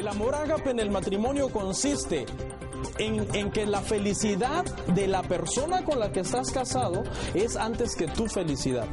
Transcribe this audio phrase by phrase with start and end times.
[0.00, 2.24] El amor ágape en el matrimonio consiste
[2.98, 7.02] en, que la felicidad de la persona con la que estás casado
[7.34, 8.88] es antes que tu felicidad.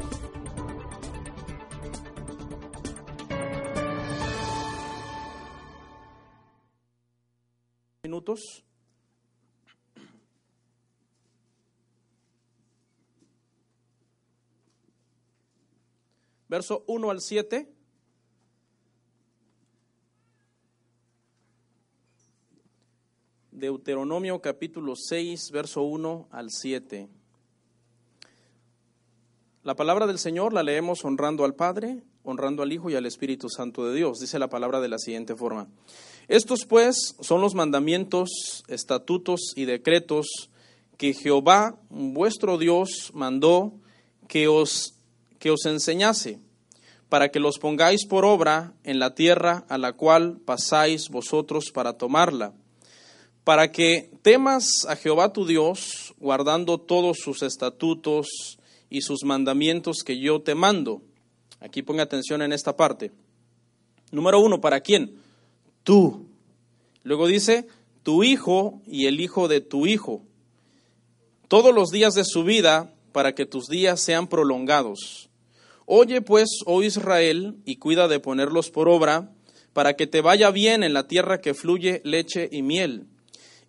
[8.04, 8.66] Minutos.
[16.50, 17.77] Verso 1 al 7.
[23.68, 27.10] Deuteronomio capítulo 6, verso 1 al 7.
[29.64, 33.50] La palabra del Señor la leemos honrando al Padre, honrando al Hijo y al Espíritu
[33.50, 34.20] Santo de Dios.
[34.20, 35.68] Dice la palabra de la siguiente forma.
[36.30, 40.50] Estos pues son los mandamientos, estatutos y decretos
[40.96, 43.74] que Jehová, vuestro Dios, mandó
[44.30, 44.94] que os,
[45.40, 46.40] que os enseñase,
[47.10, 51.98] para que los pongáis por obra en la tierra a la cual pasáis vosotros para
[51.98, 52.54] tomarla
[53.48, 60.20] para que temas a Jehová tu Dios, guardando todos sus estatutos y sus mandamientos que
[60.20, 61.02] yo te mando.
[61.62, 63.14] Aquí ponga atención en esta parte.
[64.12, 65.22] Número uno, ¿para quién?
[65.84, 66.28] Tú.
[67.04, 67.70] Luego dice,
[68.04, 70.24] tu hijo y el hijo de tu hijo.
[71.48, 75.30] Todos los días de su vida, para que tus días sean prolongados.
[75.86, 79.32] Oye pues, oh Israel, y cuida de ponerlos por obra,
[79.72, 83.08] para que te vaya bien en la tierra que fluye leche y miel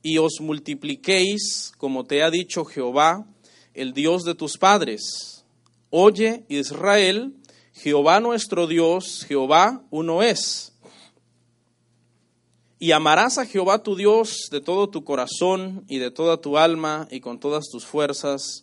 [0.08, 3.26] y os multipliquéis, como te ha dicho Jehová,
[3.74, 5.44] el Dios de tus padres.
[5.90, 7.34] Oye, Israel,
[7.74, 10.72] Jehová nuestro Dios, Jehová uno es.
[12.78, 17.06] Y amarás a Jehová tu Dios de todo tu corazón y de toda tu alma
[17.10, 18.62] y con todas tus fuerzas.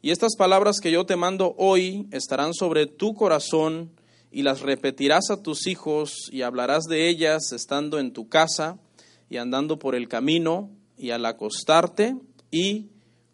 [0.00, 3.90] Y estas palabras que yo te mando hoy estarán sobre tu corazón
[4.30, 8.78] y las repetirás a tus hijos y hablarás de ellas estando en tu casa
[9.28, 12.16] y andando por el camino y al acostarte
[12.50, 12.88] y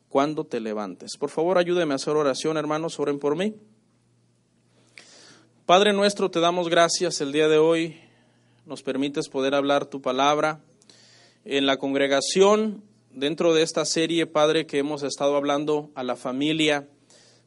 [0.09, 1.17] cuando te levantes.
[1.19, 3.55] Por favor, ayúdeme a hacer oración, hermanos, oren por mí.
[5.67, 7.97] Padre nuestro, te damos gracias el día de hoy.
[8.67, 10.61] Nos permites poder hablar tu palabra
[11.45, 12.83] en la congregación,
[13.13, 16.89] dentro de esta serie, Padre, que hemos estado hablando a la familia,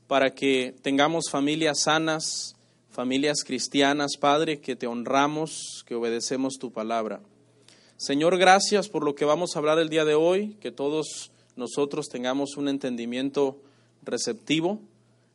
[0.07, 2.55] para que tengamos familias sanas,
[2.89, 7.21] familias cristianas, Padre, que te honramos, que obedecemos tu palabra.
[7.97, 12.07] Señor, gracias por lo que vamos a hablar el día de hoy, que todos nosotros
[12.09, 13.61] tengamos un entendimiento
[14.01, 14.81] receptivo,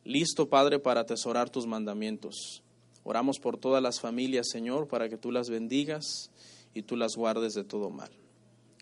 [0.03, 2.61] listo, Padre, para atesorar tus mandamientos.
[3.03, 6.29] Oramos por todas las familias, Señor, para que tú las bendigas
[6.73, 8.11] y tú las guardes de todo mal.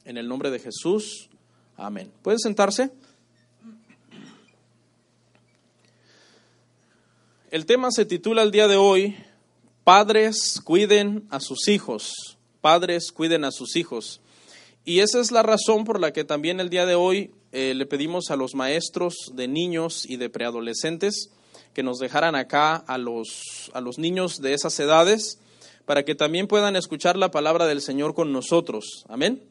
[0.06, 1.30] En el nombre de Jesús,
[1.78, 2.12] amén.
[2.24, 2.92] ¿Pueden sentarse?
[7.52, 9.16] El tema se titula el día de hoy,
[9.86, 14.22] Padres cuiden a sus hijos padres cuiden a sus hijos.
[14.85, 17.85] Y esa es la razón por la que también el día de hoy eh, le
[17.85, 21.29] pedimos a los maestros de niños y de preadolescentes
[21.73, 25.40] que nos dejaran acá a los, a los niños de esas edades
[25.85, 29.06] para que también puedan escuchar la palabra del Señor con nosotros.
[29.07, 29.44] Amén.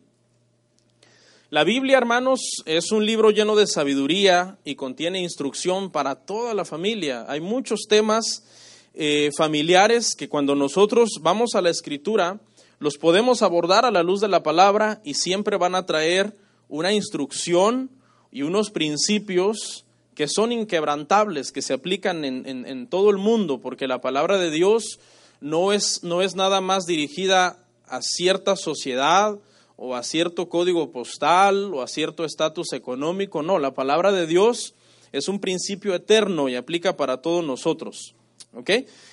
[1.48, 6.64] La Biblia, hermanos, es un libro lleno de sabiduría y contiene instrucción para toda la
[6.64, 7.24] familia.
[7.28, 8.42] Hay muchos temas
[8.94, 12.40] eh, familiares que cuando nosotros vamos a la escritura,
[12.78, 16.36] los podemos abordar a la luz de la palabra y siempre van a traer
[16.68, 17.90] una instrucción
[18.30, 24.00] y unos principios que son inquebrantables, que se aplican en, todo el mundo, porque la
[24.00, 24.98] palabra de Dios
[25.40, 29.38] no es, no es nada más dirigida a cierta sociedad
[29.76, 34.74] o a cierto código postal o a cierto estatus económico, no, la palabra de Dios
[35.12, 38.15] es un principio eterno y aplica para todos nosotros.
[38.56, 38.70] ¿Ok?,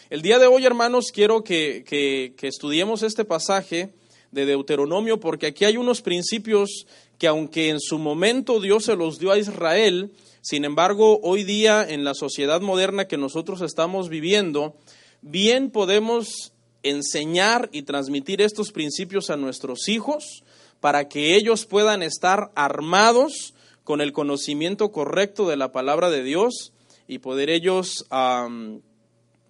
[0.10, 3.94] el día de hoy, hermanos, quiero que, que, estudiemos este pasaje
[4.32, 6.88] de Deuteronomio porque aquí hay unos principios
[7.18, 11.88] que aunque en su momento Dios se los dio a Israel, sin embargo, hoy día
[11.88, 14.76] en la sociedad moderna que nosotros estamos viviendo,
[15.22, 16.54] bien podemos
[16.84, 20.44] enseñar y transmitir estos principios a nuestros hijos
[20.80, 23.54] para que ellos puedan estar armados
[23.84, 26.74] con el conocimiento correcto de la palabra de Dios
[27.08, 28.06] y poder ellos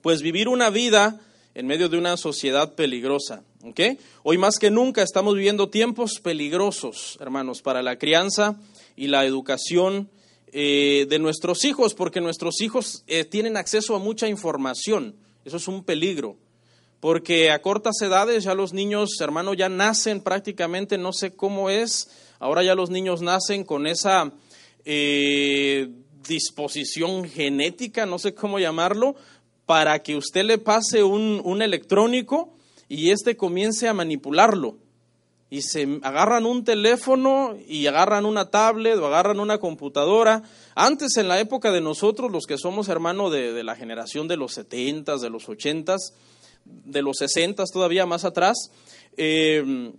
[0.03, 1.17] pues vivir una vida
[1.55, 3.44] en medio de una sociedad peligrosa.
[4.23, 8.59] Hoy más que nunca estamos viviendo tiempos peligrosos, hermanos, para la crianza
[8.97, 10.09] y la educación
[10.51, 15.15] eh, de nuestros hijos, porque nuestros hijos eh, tienen acceso a mucha información.
[15.45, 16.35] Eso es un peligro,
[16.99, 22.09] porque a cortas edades ya los niños, hermano, ya nacen prácticamente, no sé cómo es,
[22.39, 24.33] ahora ya los niños nacen con esa
[24.83, 25.88] eh,
[26.27, 29.15] disposición genética, no sé cómo llamarlo,
[29.65, 32.54] para que usted le pase un, electrónico
[32.89, 34.77] y éste comience a manipularlo.
[35.50, 40.42] y se agarran un teléfono y agarran una tablet o agarran una computadora.
[40.74, 44.54] Antes, en la época de nosotros, los que somos hermanos de, la generación de los
[44.54, 45.95] 70 de los 80
[46.66, 48.71] de los 60 todavía más atrás,
[49.18, 49.92] eh,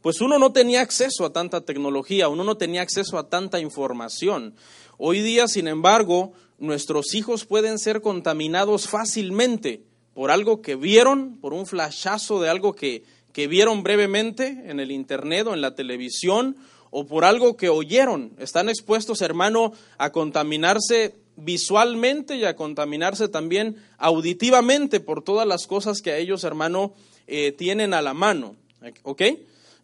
[0.00, 4.54] pues uno no tenía acceso a tanta tecnología, uno no tenía acceso a tanta información.
[4.96, 9.82] Hoy día, sin embargo, nuestros hijos pueden ser contaminados fácilmente
[10.14, 14.90] por algo que vieron, por un flashazo de algo que, que vieron brevemente en el
[14.90, 16.56] Internet o en la televisión,
[16.90, 18.32] o por algo que oyeron.
[18.38, 26.00] Están expuestos, hermano, a contaminarse visualmente y a contaminarse también auditivamente por todas las cosas
[26.02, 26.94] que a ellos, hermano,
[27.26, 28.56] eh, tienen a la mano.
[29.02, 29.22] ¿Ok?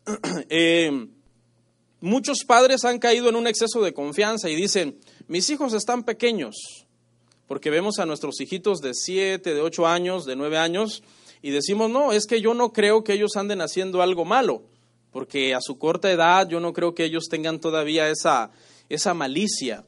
[0.50, 1.06] Eh,
[2.02, 4.98] muchos padres han caído en un exceso de confianza y dicen,
[5.28, 6.86] mis hijos están pequeños,
[7.46, 11.02] porque vemos a nuestros hijitos de 7, de 8 años, de 9 años,
[11.42, 14.62] y decimos, no, es que yo no creo que ellos anden haciendo algo malo,
[15.12, 18.50] porque a su corta edad yo no creo que ellos tengan todavía esa,
[18.88, 19.84] esa malicia.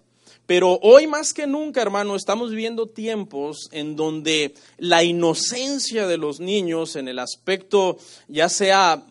[0.47, 6.39] Pero hoy más que nunca, hermano, estamos viviendo tiempos en donde la inocencia de los
[6.39, 7.99] niños en el aspecto,
[8.29, 9.05] ya sea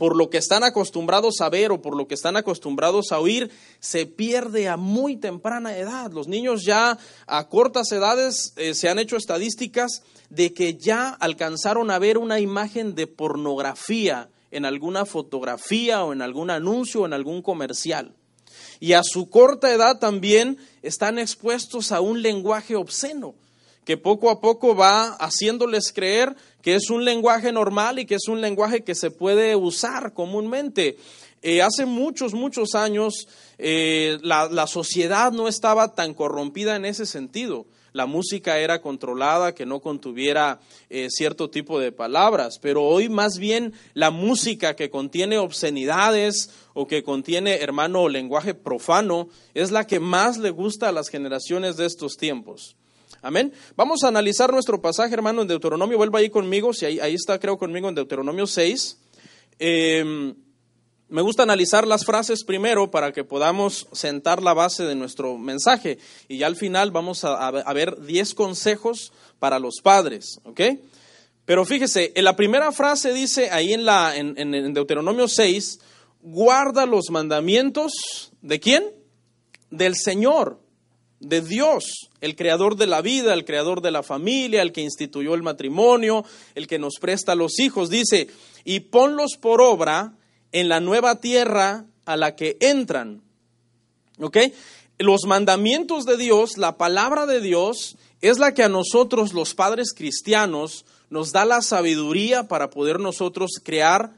[0.00, 3.50] por lo que están acostumbrados a ver o por lo que están acostumbrados a oír,
[3.80, 6.10] se pierde a muy temprana edad.
[6.10, 11.90] Los niños ya a cortas edades eh, se han hecho estadísticas de que ya alcanzaron
[11.90, 17.12] a ver una imagen de pornografía en alguna fotografía o en algún anuncio o en
[17.12, 18.14] algún comercial.
[18.80, 23.34] Y a su corta edad también están expuestos a un lenguaje obsceno
[23.90, 28.28] que poco a poco va haciéndoles creer que es un lenguaje normal y que es
[28.28, 30.96] un lenguaje que se puede usar comúnmente.
[31.42, 33.26] Eh, hace muchos, muchos años
[33.58, 37.66] eh, la, sociedad no estaba tan corrompida en ese sentido.
[37.92, 43.38] La música era controlada, que no contuviera eh, cierto tipo de palabras, pero hoy más
[43.38, 49.98] bien la música que contiene obscenidades o que contiene, hermano, lenguaje profano, es la que
[49.98, 52.76] más le gusta a las generaciones de estos tiempos.
[53.22, 53.52] Amén.
[53.76, 55.98] Vamos a analizar nuestro pasaje, hermano, en Deuteronomio.
[55.98, 58.98] Vuelva ahí conmigo, si ahí, está, creo, conmigo en Deuteronomio 6.
[59.58, 60.34] Em,
[61.08, 65.98] me gusta analizar las frases primero para que podamos sentar la base de nuestro mensaje.
[66.28, 70.40] Y ya al final vamos a, ver 10 consejos para los padres.
[70.44, 70.60] ¿Ok?
[71.44, 75.80] Pero fíjese, en la primera frase dice ahí en, la, en Deuteronomio 6,
[76.22, 78.84] guarda los mandamientos de quién?
[79.70, 80.58] Del Señor
[81.20, 85.34] de Dios, el creador de la vida, el creador de la familia, el que instituyó
[85.34, 86.24] el matrimonio,
[86.54, 87.90] el que nos presta los hijos.
[87.90, 88.28] Dice,
[88.64, 90.14] y ponlos por obra
[90.52, 93.22] en la nueva tierra a la que entran.
[94.18, 94.38] ¿Ok?
[94.98, 99.92] Los mandamientos de Dios, la palabra de Dios, es la que a nosotros, los padres
[99.94, 104.14] cristianos, nos da la sabiduría para poder nosotros crear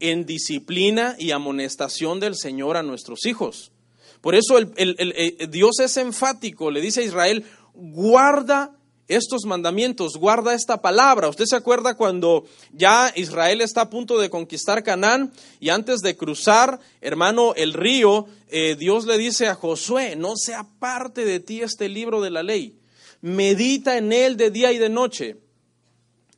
[0.00, 3.72] en disciplina y amonestación del Señor a nuestros hijos.
[4.20, 7.44] Por eso el, eh, Dios es enfático, le dice a Israel,
[7.74, 8.76] guarda
[9.08, 11.28] estos mandamientos, guarda esta palabra.
[11.28, 16.16] ¿Usted se acuerda cuando ya Israel está a punto de conquistar Canaán y antes de
[16.16, 21.60] cruzar, hermano, el río, eh, Dios le dice a Josué, no se aparte de ti
[21.62, 22.78] este libro de la ley,
[23.20, 25.38] medita en él de día y de noche,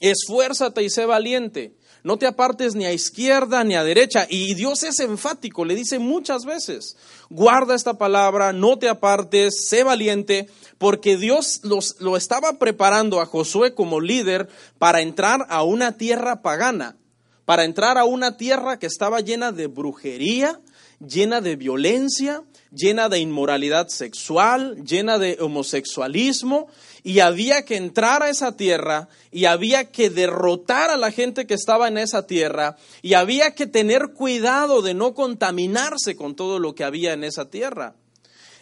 [0.00, 1.74] esfuérzate y sé valiente
[2.04, 4.26] no te apartes ni a izquierda ni a derecha.
[4.28, 6.96] Y Dios es enfático, le dice muchas veces,
[7.30, 13.74] guarda esta palabra, no te apartes, sé valiente, porque Dios lo estaba preparando a Josué
[13.74, 16.96] como líder para entrar a una tierra pagana,
[17.44, 20.60] para entrar a una tierra que estaba llena de brujería,
[21.06, 22.42] llena de violencia,
[22.72, 26.68] llena de inmoralidad sexual, llena de homosexualismo,
[27.04, 31.54] y había que entrar a esa tierra y había que derrotar a la gente que
[31.54, 36.74] estaba en esa tierra y había que tener cuidado de no contaminarse con todo lo
[36.74, 37.96] que había en esa tierra.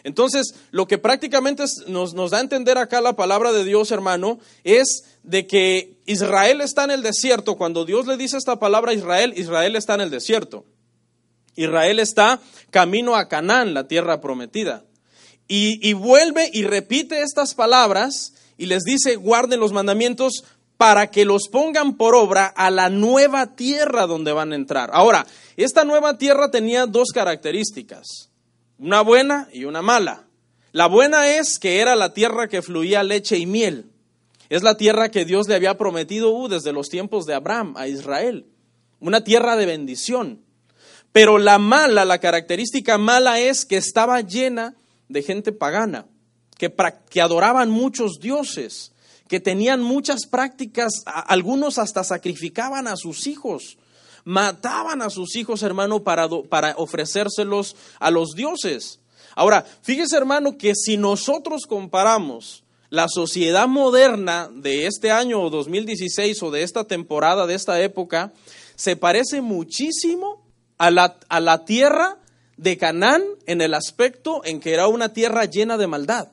[0.03, 5.03] Entonces, lo que prácticamente nos, da a entender acá la palabra de Dios, hermano, es
[5.21, 7.55] de que Israel está en el desierto.
[7.55, 10.65] Cuando Dios le dice esta palabra a Israel, Israel está en el desierto.
[11.55, 12.39] Israel está
[12.71, 14.85] camino a Canaán, la tierra prometida.
[15.53, 20.45] Y, vuelve y repite estas palabras y les dice, guarden los mandamientos
[20.77, 24.91] para que los pongan por obra a la nueva tierra donde van a entrar.
[24.93, 25.27] Ahora,
[25.57, 28.29] esta nueva tierra tenía dos características,
[28.79, 30.25] una buena y una mala.
[30.71, 33.91] La buena es que era la tierra que fluía leche y miel.
[34.47, 37.89] Es la tierra que Dios le había prometido uh, desde los tiempos de Abraham a
[37.89, 38.45] Israel.
[39.01, 40.45] Una tierra de bendición.
[41.11, 44.77] Pero la mala, la característica mala es que estaba llena
[45.11, 46.07] de gente pagana,
[46.57, 46.73] que,
[47.09, 48.91] que adoraban muchos dioses,
[49.27, 53.77] que tenían muchas prácticas, algunos hasta sacrificaban a sus hijos,
[54.23, 58.99] mataban a sus hijos, hermano, para, para ofrecérselos a los dioses.
[59.35, 66.51] Ahora, fíjese, hermano, que si nosotros comparamos la sociedad moderna de este año 2016 o
[66.51, 68.33] de esta temporada, de esta época,
[68.75, 70.45] se parece muchísimo
[70.77, 72.20] a la, a la tierra
[72.61, 76.29] de Canaán en el aspecto en que era una tierra llena de maldad.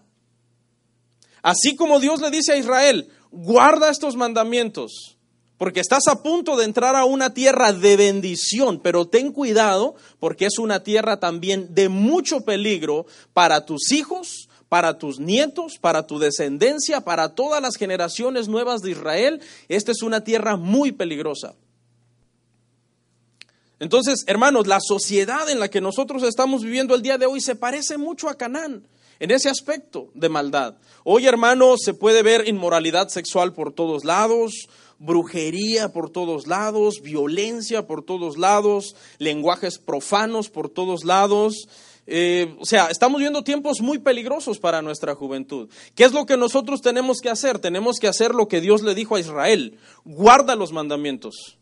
[1.42, 5.16] Así como Dios le dice a Israel, guarda estos mandamientos,
[5.56, 10.44] porque estás a punto de entrar a una tierra de bendición, pero ten cuidado porque
[10.44, 16.18] es una tierra también de mucho peligro para tus hijos, para tus nietos, para tu
[16.18, 19.40] descendencia, para todas las generaciones nuevas de Israel.
[19.68, 21.54] Esta es una tierra muy peligrosa.
[23.80, 27.54] Entonces, hermanos, la sociedad en la que nosotros estamos viviendo el día de hoy se
[27.54, 28.86] parece mucho a Canaán
[29.20, 30.74] en ese aspecto de maldad.
[31.04, 34.68] Hoy, hermanos, se puede ver inmoralidad sexual por todos lados,
[34.98, 41.68] brujería por todos lados, violencia por todos lados, lenguajes profanos por todos lados.
[42.06, 45.68] Eh, o sea, estamos viendo tiempos muy peligrosos para nuestra juventud.
[45.94, 47.58] ¿Qué es lo que nosotros tenemos que hacer?
[47.58, 49.78] Tenemos que hacer lo que Dios le dijo a Israel.
[50.04, 51.57] Guarda los mandamientos.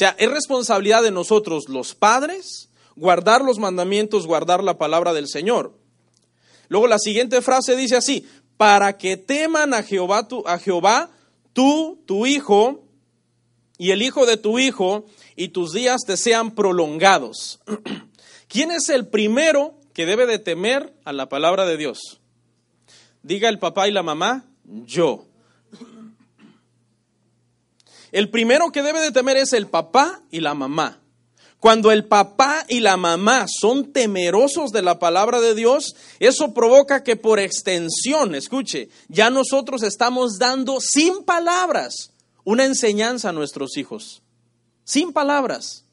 [0.00, 5.74] Sea, es responsabilidad de nosotros, los padres, guardar los mandamientos, guardar la palabra del Señor.
[6.68, 8.26] Luego la siguiente frase dice así,
[8.56, 11.10] para que teman a Jehová, tu, a Jehová,
[11.52, 12.82] tú, tu hijo,
[13.76, 15.04] y el hijo de tu hijo,
[15.36, 17.60] y tus días te sean prolongados.
[18.48, 22.22] ¿Quién es el primero que debe de temer a la palabra de Dios?
[23.22, 25.26] Diga el papá y la mamá, yo.
[28.12, 31.00] El primero que debe de temer es el papá y la mamá.
[31.60, 37.04] Cuando el papá y la mamá son temerosos de la palabra de Dios, eso provoca
[37.04, 42.12] que por extensión, escuche, ya nosotros estamos dando sin palabras
[42.44, 44.22] una enseñanza a nuestros hijos.
[44.84, 45.84] Sin palabras.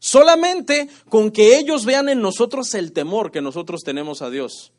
[0.00, 4.72] Solamente con que ellos vean en nosotros el temor que nosotros tenemos a Dios.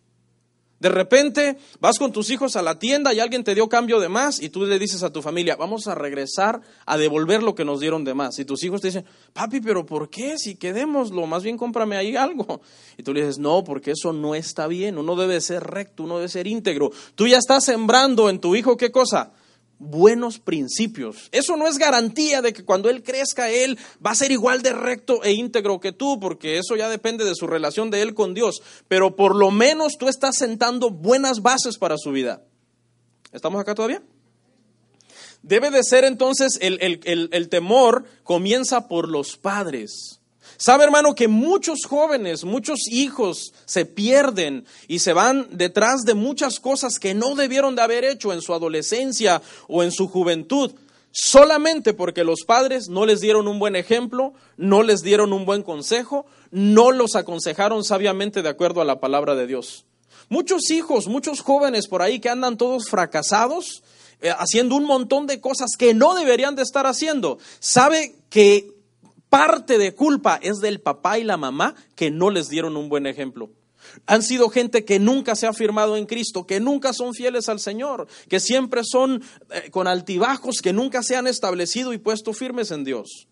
[0.85, 4.07] De repente vas con tus hijos a la tienda y alguien te dio cambio de
[4.07, 7.65] más y tú le dices a tu familia, vamos a regresar a devolver lo que
[7.65, 8.37] nos dieron de más.
[8.37, 10.37] Y tus hijos te dicen, papi, pero ¿por qué?
[10.37, 12.61] Si quedémoslo, más bien cómprame ahí algo.
[12.99, 16.17] Y tú le dices, no, porque eso no está bien, uno debe ser recto, uno
[16.17, 16.91] debe ser íntegro.
[17.15, 19.31] Tú ya estás sembrando en tu hijo qué cosa?
[19.79, 21.29] Buenos principios.
[21.31, 24.73] Eso no es garantía de que cuando él crezca, él va a ser igual de
[24.73, 28.33] recto e íntegro que tú, porque eso ya depende de su relación de él con
[28.33, 28.61] Dios.
[28.87, 32.43] Pero por lo menos tú estás sentando buenas bases para su vida.
[33.31, 34.01] ¿Estamos acá todavía?
[35.41, 40.21] Debe de ser entonces el, el temor comienza por los padres.
[40.57, 46.59] Sabe, hermano, que muchos jóvenes, muchos hijos se pierden y se van detrás de muchas
[46.59, 50.71] cosas que no debieron de haber hecho en su adolescencia o en su juventud,
[51.11, 55.63] solamente porque los padres no les dieron un buen ejemplo, no les dieron un buen
[55.63, 59.85] consejo, no los aconsejaron sabiamente de acuerdo a la palabra de Dios.
[60.29, 63.83] Muchos hijos, muchos jóvenes por ahí que andan todos fracasados,
[64.21, 67.37] eh, haciendo un montón de cosas que no deberían de estar haciendo.
[67.59, 68.74] Sabe que
[69.35, 73.05] parte de culpa es del papá y la mamá que no les dieron un buen
[73.05, 73.49] ejemplo.
[74.07, 77.59] Han sido gente que nunca se ha firmado en Cristo, que nunca son fieles al
[77.59, 82.71] Señor, que siempre son eh, con altibajos, que nunca se han establecido y puesto firmes
[82.71, 83.27] en Dios.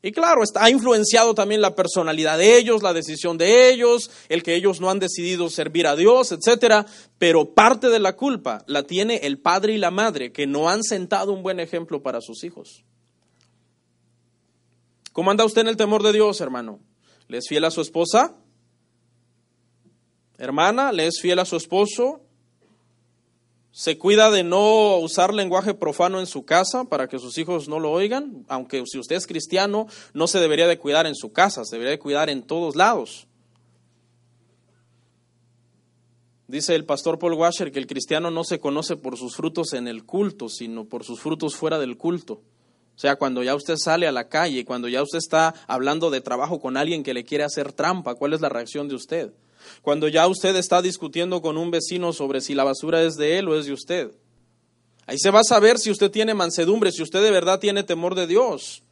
[0.00, 4.42] Y claro, está, ha influenciado también la personalidad de ellos, la decisión de ellos, el
[4.42, 6.86] que ellos no han decidido servir a Dios, etcétera.
[7.18, 10.82] Pero parte de la culpa la tiene el padre y la madre, que no han
[10.82, 12.84] sentado un buen ejemplo para sus hijos.
[15.14, 16.80] ¿Cómo anda usted en el temor de Dios, hermano?
[17.28, 18.34] ¿Le es fiel a su esposa?
[20.38, 22.20] Hermana, ¿le es fiel a su esposo?
[23.70, 27.78] ¿Se cuida de no usar lenguaje profano en su casa para que sus hijos no
[27.78, 28.44] lo oigan?
[28.48, 31.92] Aunque si usted es cristiano, no se debería de cuidar en su casa, se debería
[31.92, 33.28] de cuidar en todos lados.
[36.48, 39.86] Dice el pastor Paul Washer que el cristiano no se conoce por sus frutos en
[39.86, 42.42] el culto, sino por sus frutos fuera del culto.
[42.96, 46.20] O sea, cuando ya usted sale a la calle, cuando ya usted está hablando de
[46.20, 49.32] trabajo con alguien que le quiere hacer trampa, ¿cuál es la reacción de usted?
[49.82, 53.48] Cuando ya usted está discutiendo con un vecino sobre si la basura es de él
[53.48, 54.10] o es de usted.
[55.06, 58.14] Ahí se va a saber si usted tiene mansedumbre, si usted de verdad tiene temor
[58.14, 58.82] de Dios.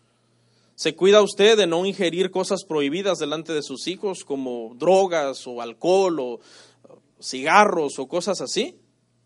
[0.75, 5.63] ¿Se cuida usted de no ingerir cosas prohibidas delante de sus hijos como drogas o
[5.63, 6.41] alcohol o
[7.21, 8.77] cigarros o cosas así?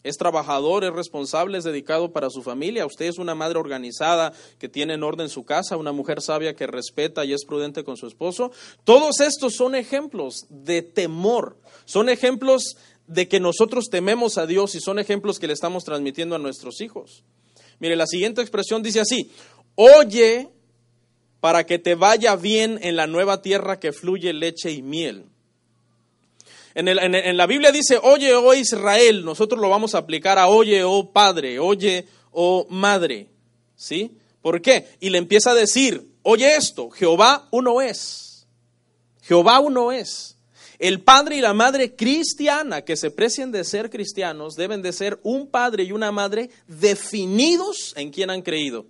[0.06, 2.86] Es trabajador, es responsable, es dedicado para su familia.
[2.86, 6.66] Usted es una madre organizada que tiene en orden su casa, una mujer sabia que
[6.66, 8.52] respeta y es prudente con su esposo.
[8.84, 14.80] Todos estos son ejemplos de temor, son ejemplos de que nosotros tememos a Dios y
[14.80, 17.24] son ejemplos que le estamos transmitiendo a nuestros hijos.
[17.78, 19.30] Mire, la siguiente expresión dice así,
[19.74, 20.50] oye
[21.40, 25.26] para que te vaya bien en la nueva tierra que fluye leche y miel.
[26.78, 31.10] En, la Biblia dice, oye, oh Israel, nosotros lo vamos a aplicar a oye, oh
[31.10, 33.28] Padre, oye, oh Madre.
[33.74, 34.18] ¿Sí?
[34.42, 34.86] ¿Por qué?
[35.00, 38.46] Y le empieza a decir, oye esto, Jehová uno es.
[39.22, 40.36] Jehová uno es.
[40.78, 45.18] El padre y la madre cristiana que se precien de ser cristianos deben de ser
[45.22, 48.84] un padre y una madre definidos en quien han creído.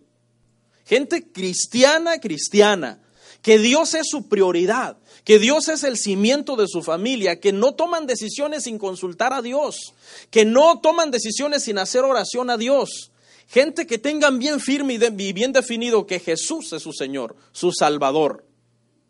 [0.84, 3.00] Gente cristiana, cristiana,
[3.46, 7.76] que Dios es su prioridad, que Dios es el cimiento de su familia, que no
[7.76, 9.94] toman decisiones sin consultar a Dios,
[10.32, 13.12] que no toman decisiones sin hacer oración a Dios.
[13.46, 18.44] Gente que tengan bien firme y bien definido que Jesús es su Señor, su Salvador,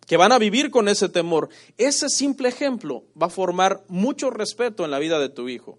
[0.07, 1.49] que van a vivir con ese temor.
[1.79, 5.79] Ese simple ejemplo va a formar mucho respeto en la vida de tu hijo.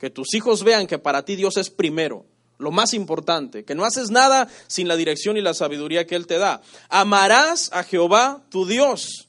[0.00, 2.26] Que tus hijos vean que para ti Dios es primero,
[2.58, 6.26] lo más importante, que no haces nada sin la dirección y la sabiduría que Él
[6.26, 6.62] te da.
[6.88, 9.28] Amarás a Jehová tu Dios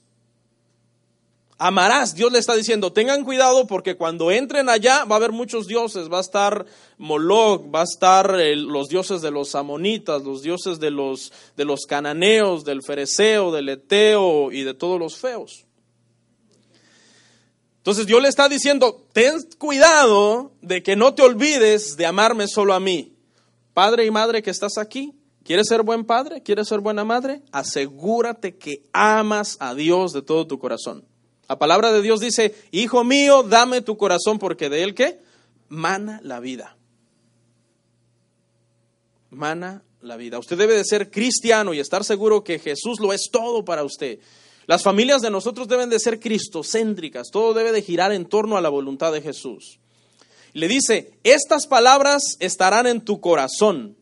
[1.57, 5.67] Amarás, Dios le está diciendo, tengan cuidado porque cuando entren allá va a haber muchos
[5.67, 6.65] dioses, va a estar
[6.97, 11.85] Moloch, va a estar los dioses de los amonitas, los dioses de los, de los
[11.85, 15.65] cananeos, del fereceo, del eteo y de todos los feos.
[17.77, 22.73] Entonces Dios le está diciendo, ten cuidado de que no te olvides de amarme solo
[22.73, 23.14] a mí.
[23.75, 25.13] Padre y madre que estás aquí,
[25.43, 26.41] ¿quieres ser buen padre?
[26.41, 27.41] ¿Quieres ser buena madre?
[27.51, 31.03] Asegúrate que amas a Dios de todo tu corazón.
[31.49, 35.19] La palabra de Dios dice, Hijo mío, dame tu corazón porque de él qué?
[35.67, 36.77] Mana la vida.
[39.29, 40.39] Mana la vida.
[40.39, 44.19] Usted debe de ser cristiano y estar seguro que Jesús lo es todo para usted.
[44.67, 48.61] Las familias de nosotros deben de ser cristocéntricas, todo debe de girar en torno a
[48.61, 49.79] la voluntad de Jesús.
[50.55, 53.97] Le dice, estas palabras estarán en tu corazón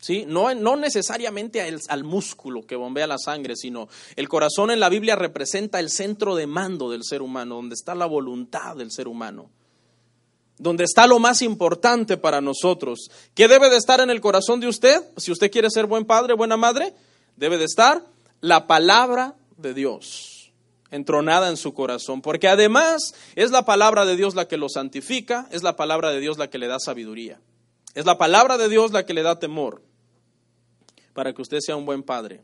[0.00, 0.24] ¿sí?
[0.26, 4.88] No, no necesariamente al, al, músculo que bombea la sangre, sino el corazón en la
[4.88, 9.06] Biblia representa el centro de mando del ser humano, donde está la voluntad del ser
[9.06, 9.50] humano,
[10.58, 13.08] donde está lo más importante para nosotros.
[13.32, 15.00] ¿Qué debe de estar en el corazón de usted?
[15.16, 16.92] Si usted quiere ser buen padre, buena madre,
[17.36, 18.04] debe de estar
[18.40, 20.31] la palabra de Dios
[20.92, 25.48] entronada en su corazón, porque además es la palabra de Dios la que lo santifica,
[25.50, 27.40] es la palabra de Dios la que le da sabiduría,
[27.94, 29.82] es la palabra de Dios la que le da temor
[31.14, 32.42] para que usted sea un buen padre.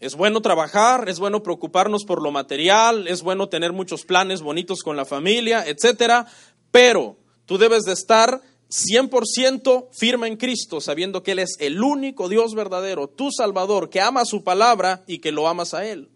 [0.00, 4.80] Es bueno trabajar, es bueno preocuparnos por lo material, es bueno tener muchos planes bonitos
[4.82, 6.26] con la familia, etcétera,
[6.70, 12.28] pero tú debes de estar 100% firme en Cristo, sabiendo que Él es el único
[12.28, 16.08] Dios verdadero, tu Salvador, que ama su palabra y que lo amas a Él.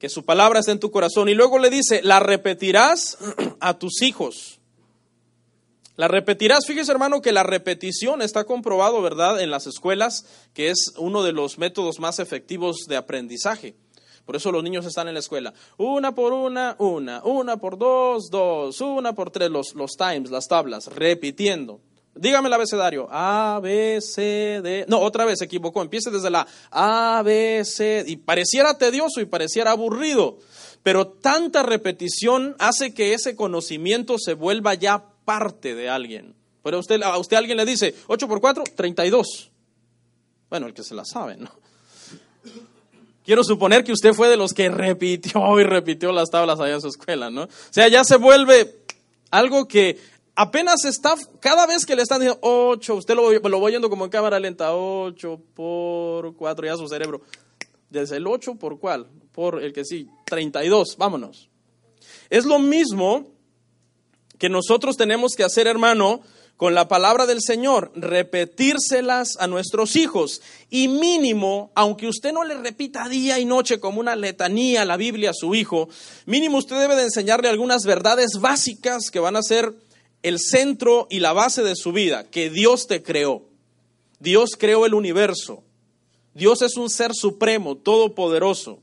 [0.00, 1.28] Que su palabra esté en tu corazón.
[1.28, 3.18] Y luego le dice, la repetirás
[3.60, 4.58] a tus hijos.
[5.94, 6.66] La repetirás.
[6.66, 11.30] Fíjese, hermano, que la repetición está comprobado, ¿verdad?, en las escuelas, que es uno de
[11.30, 13.76] los métodos más efectivos de aprendizaje.
[14.24, 15.52] Por eso los niños están en la escuela.
[15.78, 20.46] Una por una, una, una por dos, dos, una por tres, los, los times, las
[20.46, 21.80] tablas, repitiendo.
[22.14, 23.08] Dígame el abecedario.
[23.10, 24.84] A, B, C, D.
[24.88, 25.80] No, otra vez se equivocó.
[25.82, 28.04] Empiece desde la A, B, C.
[28.06, 30.38] Y pareciera tedioso y pareciera aburrido.
[30.82, 36.34] Pero tanta repetición hace que ese conocimiento se vuelva ya parte de alguien.
[36.62, 39.50] Pero usted, a usted alguien le dice, 8 por 4, 32.
[40.50, 41.50] Bueno, el que se la sabe, ¿no?
[43.24, 46.80] Quiero suponer que usted fue de los que repitió y repitió las tablas allá en
[46.80, 47.44] su escuela, ¿no?
[47.44, 48.82] O sea, ya se vuelve
[49.30, 49.98] algo que
[50.34, 54.04] apenas está, cada vez que le están diciendo 8, usted lo, lo voy yendo como
[54.04, 57.22] en cámara lenta, 8 por 4, ya su cerebro.
[57.90, 59.08] Desde el 8 por cuál?
[59.32, 61.48] Por el que sí, 32, vámonos.
[62.30, 63.30] Es lo mismo
[64.38, 66.22] que nosotros tenemos que hacer, hermano,
[66.62, 70.42] con la palabra del Señor, repetírselas a nuestros hijos.
[70.70, 75.30] Y mínimo, aunque usted no le repita día y noche como una letanía la Biblia
[75.30, 75.88] a su hijo,
[76.24, 79.74] mínimo usted debe de enseñarle algunas verdades básicas que van a ser
[80.22, 83.42] el centro y la base de su vida, que Dios te creó.
[84.20, 85.64] Dios creó el universo.
[86.32, 88.78] Dios es un ser supremo, todopoderoso.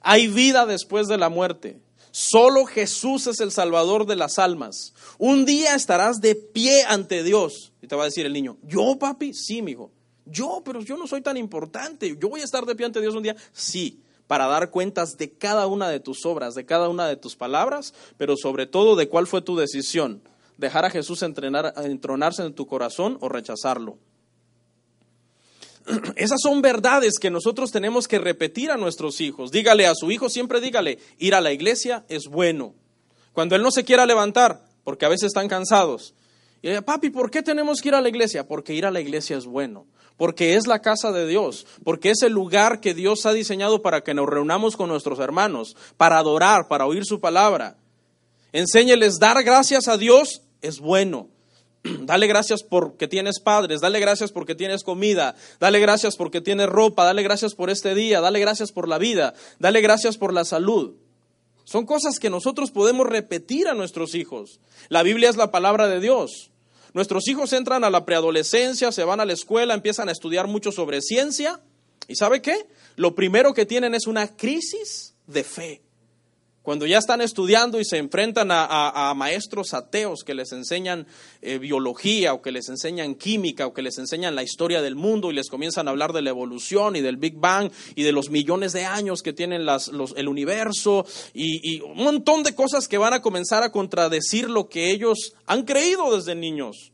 [0.00, 1.80] Hay vida después de la muerte.
[2.18, 4.94] Solo Jesús es el salvador de las almas.
[5.18, 7.74] Un día estarás de pie ante Dios.
[7.82, 9.34] Y te va a decir el niño, ¿yo, papi?
[9.34, 9.90] Sí, mi hijo.
[10.24, 12.16] Yo, pero yo no soy tan importante.
[12.18, 13.36] ¿Yo voy a estar de pie ante Dios un día?
[13.52, 17.36] Sí, para dar cuentas de cada una de tus obras, de cada una de tus
[17.36, 20.22] palabras, pero sobre todo de cuál fue tu decisión.
[20.56, 23.98] Dejar a Jesús entrenar, entronarse en tu corazón o rechazarlo.
[26.16, 29.50] Esas son verdades que nosotros tenemos que repetir a nuestros hijos.
[29.50, 32.74] Dígale a su hijo, siempre dígale, ir a la iglesia es bueno.
[33.32, 36.14] Cuando él no se quiera levantar, porque a veces están cansados,
[36.62, 38.46] Y ella, papi, ¿por qué tenemos que ir a la iglesia?
[38.48, 42.22] Porque ir a la iglesia es bueno, porque es la casa de Dios, porque es
[42.22, 46.66] el lugar que Dios ha diseñado para que nos reunamos con nuestros hermanos, para adorar,
[46.66, 47.76] para oír su palabra.
[48.52, 51.28] Enséñeles dar gracias a Dios es bueno.
[52.00, 57.04] Dale gracias porque tienes padres, dale gracias porque tienes comida, dale gracias porque tienes ropa,
[57.04, 60.94] dale gracias por este día, dale gracias por la vida, dale gracias por la salud.
[61.64, 64.60] Son cosas que nosotros podemos repetir a nuestros hijos.
[64.88, 66.52] La Biblia es la palabra de Dios.
[66.94, 70.70] Nuestros hijos entran a la preadolescencia, se van a la escuela, empiezan a estudiar mucho
[70.70, 71.60] sobre ciencia.
[72.08, 72.66] ¿Y sabe qué?
[72.94, 75.85] Lo primero que tienen es una crisis de fe.
[76.66, 81.06] Cuando ya están estudiando y se enfrentan a, maestros ateos que les enseñan
[81.40, 85.30] eh, biología o que les enseñan química o que les enseñan la historia del mundo
[85.30, 88.30] y les comienzan a hablar de la evolución y del Big Bang y de los
[88.30, 93.22] millones de años que tienen el universo y, un montón de cosas que van a
[93.22, 96.90] comenzar a contradecir lo que ellos han creído desde niños.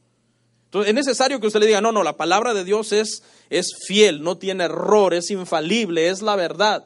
[0.66, 3.68] Entonces es necesario que usted le diga, no, no, la palabra de Dios es, es
[3.86, 6.84] fiel, no tiene error, es infalible, es la verdad.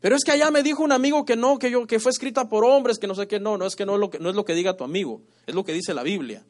[0.00, 2.48] Pero es que allá me dijo un amigo que no, que yo que fue escrita
[2.48, 4.30] por hombres, que no sé qué, no, no es que no es lo que no
[4.30, 6.44] es lo que diga tu amigo, es lo que dice la Biblia.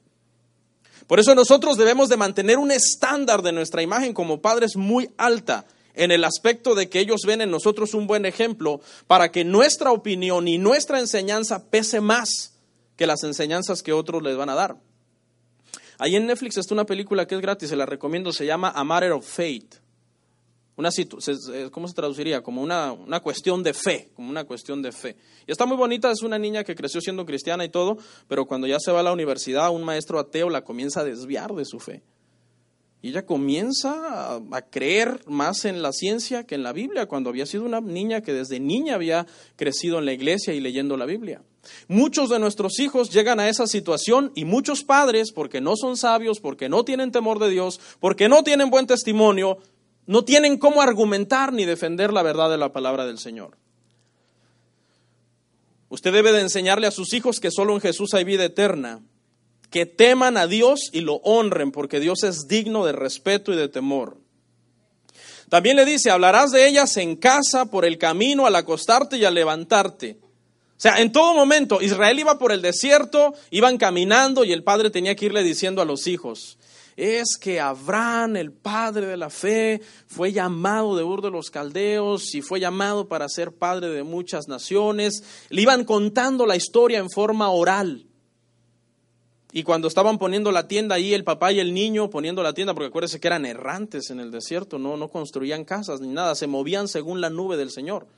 [1.06, 5.66] Por eso nosotros debemos de mantener un estándar de nuestra imagen como padres muy alta
[5.94, 9.90] en el aspecto de que ellos ven en nosotros un buen ejemplo para que nuestra
[9.90, 12.54] opinión y nuestra enseñanza pese más
[12.96, 14.76] que las enseñanzas que otros les van a dar.
[15.98, 18.84] Ahí en Netflix está una película que es gratis, se la recomiendo, se llama A
[18.84, 19.87] Matter of Fate.
[20.78, 20.90] Una
[21.72, 22.40] ¿Cómo se traduciría?
[22.40, 25.16] Como una, una cuestión de fe, como una cuestión de fe.
[25.44, 28.68] Y está muy bonita, es una niña que creció siendo cristiana y todo, pero cuando
[28.68, 31.80] ya se va a la universidad, un maestro ateo la comienza a desviar de su
[31.80, 32.04] fe.
[33.02, 37.30] Y ella comienza a, a, creer más en la ciencia que en la Biblia, cuando
[37.30, 41.06] había sido una niña que desde niña había crecido en la iglesia y leyendo la
[41.06, 41.42] Biblia.
[41.88, 46.38] Muchos de nuestros hijos llegan a esa situación y muchos padres, porque no son sabios,
[46.38, 49.58] porque no tienen temor de Dios, porque no tienen buen testimonio,
[50.08, 53.58] no tienen cómo argumentar ni defender la verdad de la palabra del Señor.
[55.90, 59.02] Usted debe de enseñarle a sus hijos que solo en Jesús hay vida eterna,
[59.70, 63.68] que teman a Dios y lo honren, porque Dios es digno de respeto y de
[63.68, 64.16] temor.
[65.50, 69.34] También le dice, hablarás de ellas en casa, por el camino, al acostarte y al
[69.34, 70.18] levantarte.
[70.22, 74.88] O sea, en todo momento, Israel iba por el desierto, iban caminando y el padre
[74.88, 76.57] tenía que irle diciendo a los hijos,
[76.98, 82.34] es que Abraham, el padre de la fe, fue llamado de Ur de los Caldeos
[82.34, 85.22] y fue llamado para ser padre de muchas naciones.
[85.48, 88.04] Le iban contando la historia en forma oral.
[89.52, 92.74] Y cuando estaban poniendo la tienda ahí, el papá y el niño poniendo la tienda,
[92.74, 96.48] porque acuérdense que eran errantes en el desierto, no, no construían casas ni nada, se
[96.48, 98.08] movían según la nube del Señor.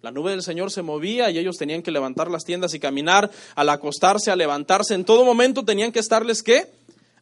[0.00, 3.30] La nube del Señor se movía y ellos tenían que levantar las tiendas y caminar,
[3.54, 4.94] al acostarse, a levantarse.
[4.94, 6.66] En todo momento tenían que estarles, ¿qué?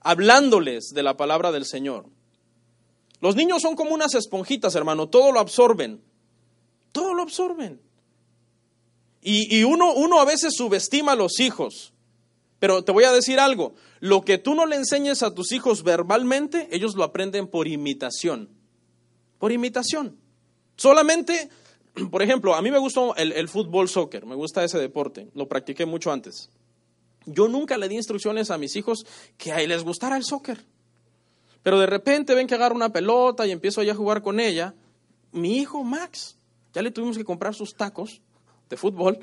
[0.05, 2.07] Hablándoles de la palabra del Señor.
[3.21, 6.03] Los niños son como unas esponjitas, hermano, todo lo absorben,
[6.93, 7.81] todo lo absorben.
[9.23, 11.95] Y, y uno, uno a veces subestima a los hijos,
[12.59, 15.83] pero te voy a decir algo, lo que tú no le enseñes a tus hijos
[15.83, 18.51] verbalmente, ellos lo aprenden por imitación,
[19.39, 20.19] por imitación.
[20.77, 21.49] Solamente,
[22.11, 25.49] por ejemplo, a mí me gusta el, el fútbol, soccer, me gusta ese deporte, lo
[25.49, 26.51] practiqué mucho antes.
[27.27, 29.07] Yo nunca le di instrucciones a mis hijos
[29.39, 30.65] que a les gustara el soccer.
[31.63, 34.75] Pero de repente ven que agarro una pelota y empiezo ya a jugar con ella.
[35.33, 36.37] Mi hijo Max,
[36.73, 38.21] ya le tuvimos que comprar sus tacos
[38.69, 39.19] de fútbol,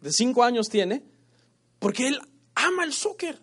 [0.00, 1.02] de cinco años tiene,
[1.78, 2.20] porque él
[2.54, 3.40] ama el soccer.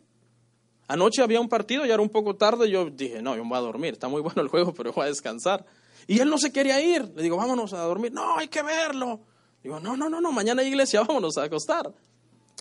[0.87, 3.57] Anoche había un partido, ya era un poco tarde, yo dije, no, yo me voy
[3.57, 5.65] a dormir, está muy bueno el juego, pero voy a descansar.
[6.07, 9.21] Y él no se quería ir, le digo, vámonos a dormir, no, hay que verlo.
[9.63, 11.91] Digo, no, no, no, no, mañana hay iglesia, vámonos a acostar.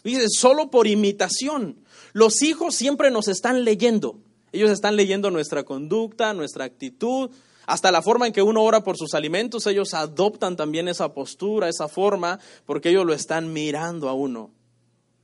[0.04, 1.78] Dice, solo por imitación.
[2.12, 4.20] Los hijos siempre nos están leyendo.
[4.52, 7.30] Ellos están leyendo nuestra conducta, nuestra actitud,
[7.66, 9.66] hasta la forma en que uno ora por sus alimentos.
[9.66, 14.52] Ellos adoptan también esa postura, esa forma, porque ellos lo están mirando a uno.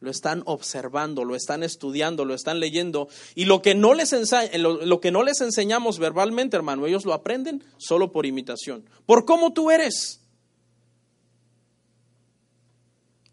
[0.01, 3.09] Lo están observando, lo están estudiando, lo están leyendo.
[3.35, 4.15] Y lo que no les,
[4.59, 8.89] lo, lo que no les enseñamos verbalmente, hermano, ellos lo aprenden solo por imitación.
[9.05, 10.20] Por cómo tú eres.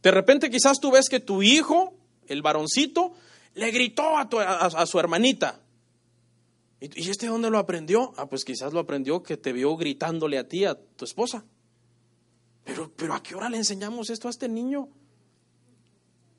[0.07, 1.93] De repente quizás tú ves que tu hijo,
[2.29, 3.11] el varoncito,
[3.55, 5.59] le gritó a, su hermanita.
[6.79, 8.13] ¿Y, ¿Y este dónde lo aprendió?
[8.15, 11.43] Ah, pues quizás lo aprendió que te vio gritándole a ti, a tu esposa.
[12.63, 14.87] Pero, pero ¿a qué hora le enseñamos esto a este niño?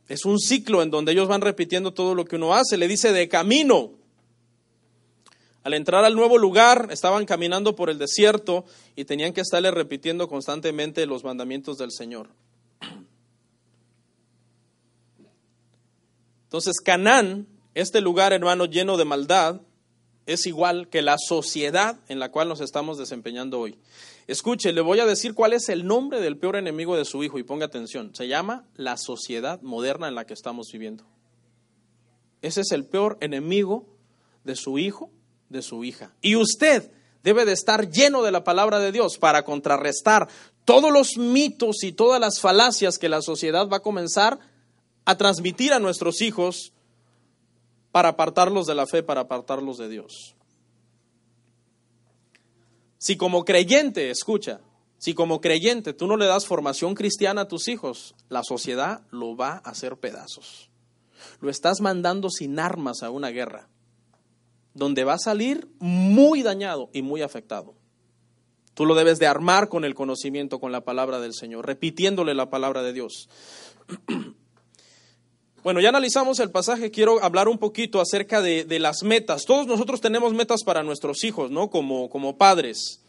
[0.08, 2.78] Es un ciclo en donde ellos van repitiendo todo lo que uno hace.
[2.78, 3.90] Le dice de camino.
[5.62, 8.64] Al entrar al nuevo lugar, estaban caminando por el desierto
[8.96, 12.30] y tenían que estarle repitiendo constantemente los mandamientos del Señor.
[16.48, 19.60] Entonces, Canaán Este lugar, hermano, lleno de maldad,
[20.24, 23.78] es igual que la sociedad en la cual nos estamos desempeñando hoy.
[24.26, 27.38] Escuche, le voy a decir cuál es el nombre del peor enemigo de su hijo
[27.38, 28.14] y ponga atención.
[28.14, 31.04] Se llama la sociedad moderna en la que estamos viviendo.
[32.40, 33.86] Ese es el peor enemigo
[34.44, 35.10] de su hijo,
[35.50, 36.14] de su hija.
[36.20, 36.90] Y usted
[37.22, 40.28] debe de estar lleno de la palabra de Dios para contrarrestar
[40.64, 44.38] todos los mitos y todas las falacias que la sociedad va a comenzar
[45.08, 46.74] a transmitir a nuestros hijos
[47.92, 50.36] para apartarlos de la fe, para apartarlos de Dios.
[52.98, 54.60] Si como creyente, escucha,
[54.98, 59.34] si como creyente tú no le das formación cristiana a tus hijos, la sociedad lo
[59.34, 60.68] va a hacer pedazos.
[61.40, 63.70] Lo estás mandando sin armas a una guerra,
[64.74, 67.74] donde va a salir muy dañado y muy afectado.
[68.74, 72.50] Tú lo debes de armar con el conocimiento, con la palabra del Señor, repitiéndole la
[72.50, 73.30] palabra de Dios.
[75.64, 79.44] Bueno, ya analizamos el pasaje, quiero hablar un poquito acerca de, las metas.
[79.44, 81.68] Todos nosotros tenemos metas para nuestros hijos, ¿no?
[81.68, 83.02] Como, como padres.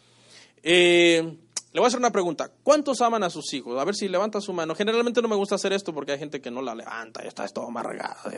[0.63, 1.37] Eh,
[1.71, 2.51] le voy a hacer una pregunta.
[2.63, 3.79] ¿Cuántos aman a sus hijos?
[3.79, 4.73] A ver si levanta su mano.
[4.73, 7.47] Generalmente no me gusta hacer esto porque hay gente que no la levanta y está
[7.47, 8.31] todo amargado.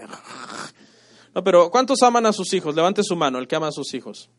[1.33, 2.75] No, pero ¿cuántos aman a sus hijos?
[2.75, 4.29] Levante su mano, el que ama a sus hijos.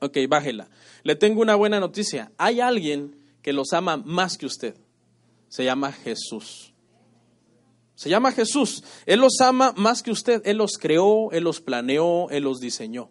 [0.00, 0.68] Ok, bájela.
[1.02, 2.30] Le tengo una buena noticia.
[2.38, 4.76] Hay alguien que los ama más que usted.
[5.48, 6.67] Se llama Jesús.
[7.98, 8.84] Se llama Jesús.
[9.06, 10.40] Él los ama más que usted.
[10.44, 13.10] Él los creó, Él los planeó, Él los diseñó.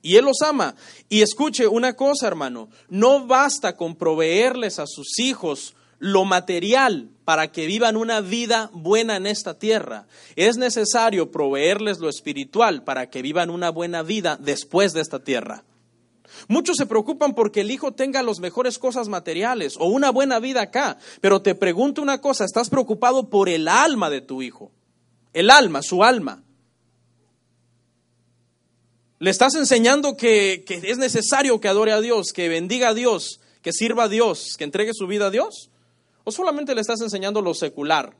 [0.00, 0.76] Y Él los ama.
[1.10, 2.70] Y escuche una cosa, hermano.
[2.88, 9.16] No basta con proveerles a sus hijos lo material para que vivan una vida buena
[9.16, 10.06] en esta tierra.
[10.36, 15.64] Es necesario proveerles lo espiritual para que vivan una buena vida después de esta tierra.
[16.48, 20.62] Muchos se preocupan porque el hijo tenga las mejores cosas materiales o una buena vida
[20.62, 20.98] acá.
[21.20, 24.70] Pero te pregunto una cosa, ¿estás preocupado por el alma de tu hijo?
[25.32, 26.42] El alma, su alma.
[29.18, 33.40] ¿Le estás enseñando que, que es necesario que adore a Dios, que bendiga a Dios,
[33.62, 35.70] que sirva a Dios, que entregue su vida a Dios?
[36.24, 38.14] ¿O solamente le estás enseñando lo secular?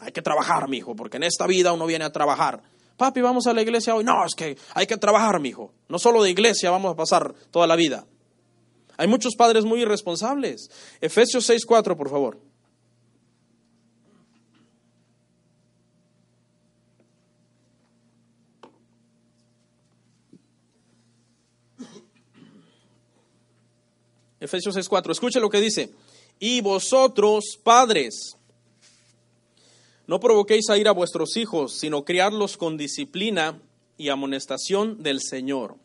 [0.00, 2.62] Hay que trabajar, mi hijo, porque en esta vida uno viene a trabajar.
[2.96, 4.04] Papi, vamos a la iglesia hoy.
[4.04, 5.72] No, es que hay que trabajar, mi hijo.
[5.88, 8.06] No solo de iglesia vamos a pasar toda la vida.
[8.96, 10.70] Hay muchos padres muy irresponsables.
[11.00, 12.38] Efesios 6:4, por favor.
[24.38, 25.10] Efesios 6:4.
[25.10, 25.90] Escuche lo que dice.
[26.38, 28.36] Y vosotros, padres,
[30.06, 33.60] no provoquéis a ir a vuestros hijos, sino criarlos con disciplina
[33.96, 35.76] y amonestación del Señor.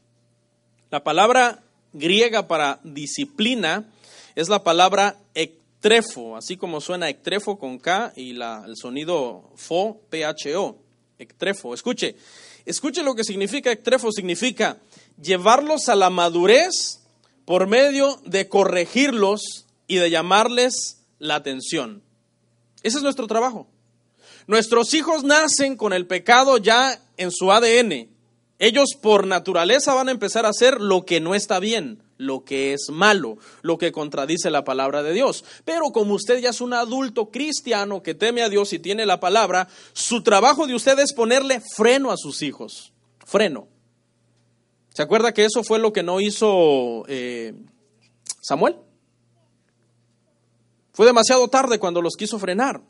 [0.92, 3.90] La palabra griega para disciplina
[4.36, 10.78] es la palabra ectrefo, así como suena ectrefo con K y el sonido fo, P-H-O,
[11.18, 11.74] ectrefo.
[11.74, 12.16] Escuche,
[12.66, 14.78] escuche lo que significa ectrefo, significa
[15.22, 17.02] llevarlos a la madurez
[17.46, 22.04] por medio de corregirlos y de llamarles la atención.
[22.84, 23.68] Ese es nuestro trabajo.
[24.50, 28.10] Nuestros hijos nacen con el pecado ya en su ADN.
[28.58, 32.74] Ellos por naturaleza van a empezar a hacer lo que no está bien, lo que
[32.74, 35.46] es malo, lo que contradice la palabra de Dios.
[35.66, 39.20] Pero como usted ya es un adulto cristiano que teme a Dios y tiene la
[39.20, 42.92] palabra, su trabajo de usted es ponerle freno a sus hijos.
[43.24, 43.68] Freno.
[44.96, 47.54] ¿Se acuerda que eso fue lo que no hizo eh,
[48.42, 48.78] Samuel?
[50.92, 52.82] Fue demasiado tarde cuando los quiso frenar.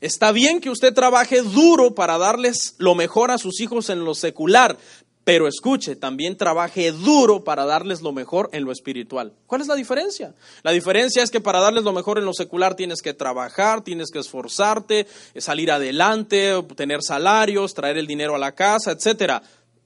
[0.00, 4.14] Está bien que usted trabaje duro para darles lo mejor a sus hijos en lo
[4.14, 4.78] secular,
[5.24, 9.34] pero escuche, también trabaje duro para darles lo mejor en lo espiritual.
[9.46, 10.34] ¿Cuál es la diferencia?
[10.62, 14.10] La diferencia es que para darles lo mejor en lo secular tienes que trabajar, tienes
[14.10, 19.42] que esforzarte, salir adelante, obtener salarios, traer el dinero a la casa, etcétera.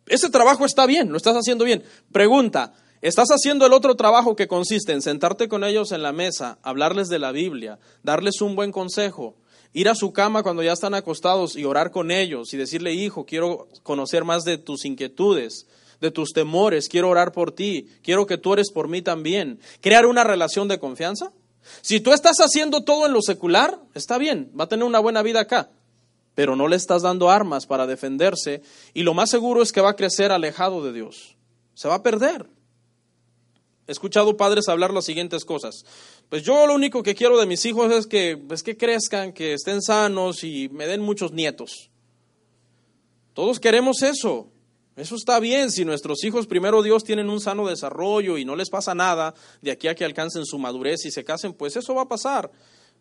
[0.07, 1.83] Ese trabajo está bien, lo estás haciendo bien.
[2.13, 2.73] Pregunta,
[3.05, 7.09] ¿Estás haciendo el otro trabajo que consiste en sentarte con ellos en la mesa, hablarles
[7.11, 9.37] de la Biblia, darles un buen consejo,
[9.75, 13.27] ir a su cama cuando ya están acostados y orar con ellos y decirle, hijo,
[13.27, 15.67] quiero conocer más de tus inquietudes,
[16.01, 19.59] de tus temores, quiero orar por ti, quiero que tú ores por mí también.
[19.81, 21.33] Crear una relación de confianza.
[21.83, 25.23] Si tú estás haciendo todo en lo secular, está bien, va a tener una buena
[25.23, 25.71] vida acá,
[26.35, 29.91] pero no le estás dando armas para defenderse y lo más seguro es que va
[29.91, 31.37] a crecer alejado de Dios.
[31.75, 32.47] Se va a perder.
[33.87, 35.85] He escuchado padres hablar las siguientes cosas.
[36.29, 39.55] Pues yo lo único que quiero de mis hijos es que, pues que crezcan, que
[39.55, 41.91] estén sanos y me den muchos nietos.
[43.35, 44.49] Todos queremos eso.
[44.97, 45.71] Eso está bien.
[45.71, 49.73] Si nuestros hijos, primero Dios, tienen un sano desarrollo y no les pasa nada de
[49.73, 52.51] aquí a que alcancen su madurez y se casen, pues eso va a pasar.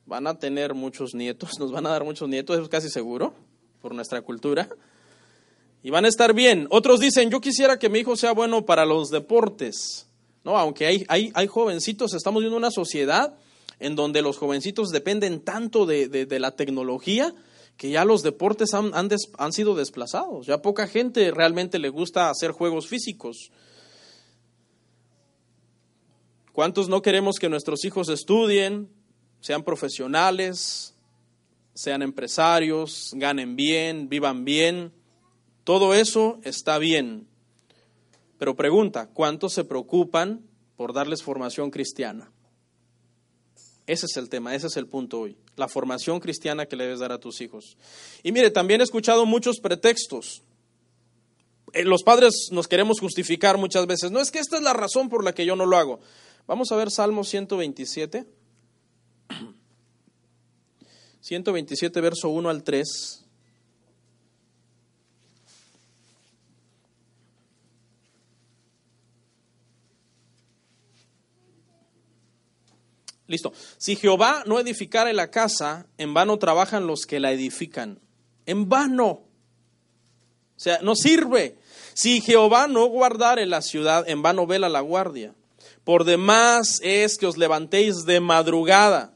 [0.06, 3.34] Van a tener muchos nietos, nos van a dar muchos nietos, eso es casi seguro.
[3.82, 4.70] por nuestra cultura.
[5.84, 6.68] Y van a estar bien.
[6.70, 10.08] Otros dicen, yo quisiera que mi hijo sea bueno para los deportes.
[10.44, 13.38] No, aunque hay, hay, hay jovencitos, estamos viendo una sociedad
[13.80, 17.34] en donde los jovencitos dependen tanto de, la tecnología
[17.78, 20.46] que ya los deportes han, han, sido desplazados.
[20.46, 23.52] Ya poca gente realmente le gusta hacer juegos físicos.
[26.52, 28.90] ¿Cuántos no queremos que nuestros hijos estudien,
[29.42, 30.96] sean profesionales,
[31.74, 34.94] sean empresarios, ganen bien, vivan bien?
[35.64, 37.28] Todo eso está bien.
[38.44, 42.30] Pero pregunta, ¿cuántos se preocupan por darles formación cristiana?
[43.88, 47.00] Ese es el tema, ese es el punto hoy, la formación cristiana que le debes
[47.00, 47.78] dar a tus hijos.
[48.22, 50.44] Y mire, también he escuchado muchos pretextos.
[51.72, 54.12] Eh, los padres nos queremos justificar muchas veces.
[54.12, 56.02] No es que esta es la razón por la que yo no lo hago.
[56.46, 58.26] Vamos a ver Salmo 127.
[61.22, 63.23] 127, verso 1 al 3.
[73.28, 73.54] Listo.
[73.78, 78.00] Si Jehová no edificare la casa, en vano trabajan los que la edifican.
[78.46, 79.08] En vano.
[80.56, 81.58] O sea, no sirve.
[81.94, 85.34] Si Jehová no guardare la ciudad, en vano vela la guardia.
[85.84, 89.16] Por demás es que os levantéis de madrugada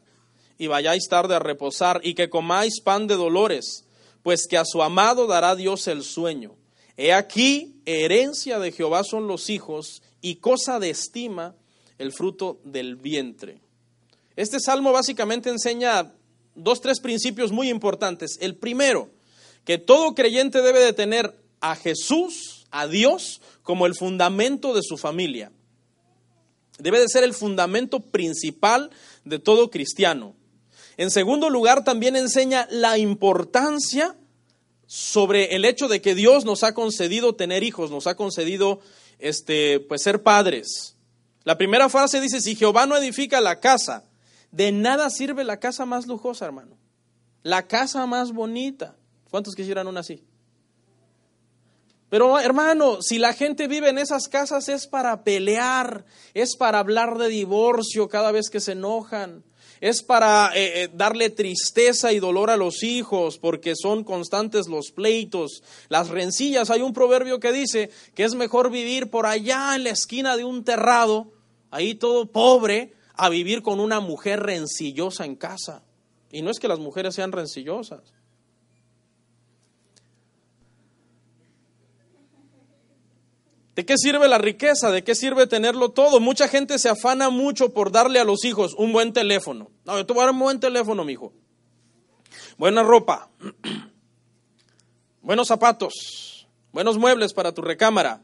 [0.57, 3.85] y vayáis tarde a reposar y que comáis pan de dolores,
[4.23, 6.55] pues que a su amado dará Dios el sueño.
[6.97, 11.55] He aquí, herencia de Jehová son los hijos y cosa de estima
[11.97, 13.61] el fruto del vientre.
[14.37, 16.13] Este salmo básicamente enseña
[16.53, 18.37] dos, tres principios muy importantes.
[18.39, 19.09] El primero,
[19.65, 24.95] que todo creyente debe de tener a Jesús, a Dios, como el fundamento de su
[24.95, 25.51] familia.
[26.77, 28.91] Debe de ser el fundamento principal
[29.25, 30.35] de todo cristiano.
[30.97, 34.15] En segundo lugar, también enseña la importancia
[34.85, 38.81] sobre el hecho de que Dios nos ha concedido tener hijos, nos ha concedido
[39.17, 40.95] este, pues ser padres.
[41.43, 44.06] La primera frase dice, si Jehová no edifica la casa,
[44.51, 46.77] de nada sirve la casa más lujosa, hermano.
[47.43, 48.95] La casa más bonita.
[49.29, 50.23] ¿Cuántos quisieran una así?
[52.09, 57.17] Pero hermano, si la gente vive en esas casas es para pelear, es para hablar
[57.17, 59.43] de divorcio cada vez que se enojan,
[59.81, 64.91] es para eh, eh, darle tristeza y dolor a los hijos porque son constantes los
[64.91, 66.69] pleitos, las rencillas.
[66.69, 70.45] Hay un proverbio que dice que es mejor vivir por allá en la esquina de
[70.45, 71.33] un terrado,
[71.71, 75.83] ahí todo pobre, a vivir con una mujer rencillosa en casa.
[76.31, 78.13] Y no es que las mujeres sean rencillosas.
[83.75, 84.89] ¿De qué sirve la riqueza?
[84.89, 86.19] ¿De qué sirve tenerlo todo?
[86.19, 89.69] Mucha gente se afana mucho por darle a los hijos un buen teléfono.
[89.85, 91.31] No, yo te voy a dar un buen teléfono, mi hijo.
[92.57, 93.29] Buena ropa,
[95.21, 98.23] buenos zapatos, buenos muebles para tu recámara.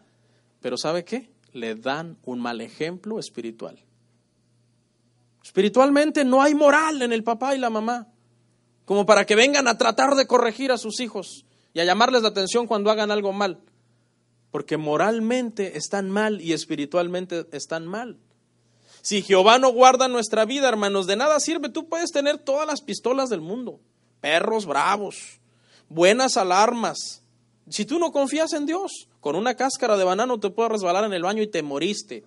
[0.60, 1.30] Pero ¿sabe qué?
[1.52, 3.80] Le dan un mal ejemplo espiritual.
[5.44, 8.08] Espiritualmente no hay moral en el papá y la mamá,
[8.86, 12.30] como para que vengan a tratar de corregir a sus hijos y a llamarles la
[12.30, 13.60] atención cuando hagan algo mal,
[14.52, 18.18] porque moralmente están mal y espiritualmente están mal.
[19.02, 21.68] Si Jehová no guarda nuestra vida, hermanos, de nada sirve.
[21.68, 23.82] Tú puedes tener todas las pistolas del mundo,
[24.22, 25.42] perros bravos,
[25.90, 27.22] buenas alarmas.
[27.70, 31.12] Si tú no confías en Dios, con una cáscara de banano te puedes resbalar en
[31.12, 32.24] el baño y te moriste.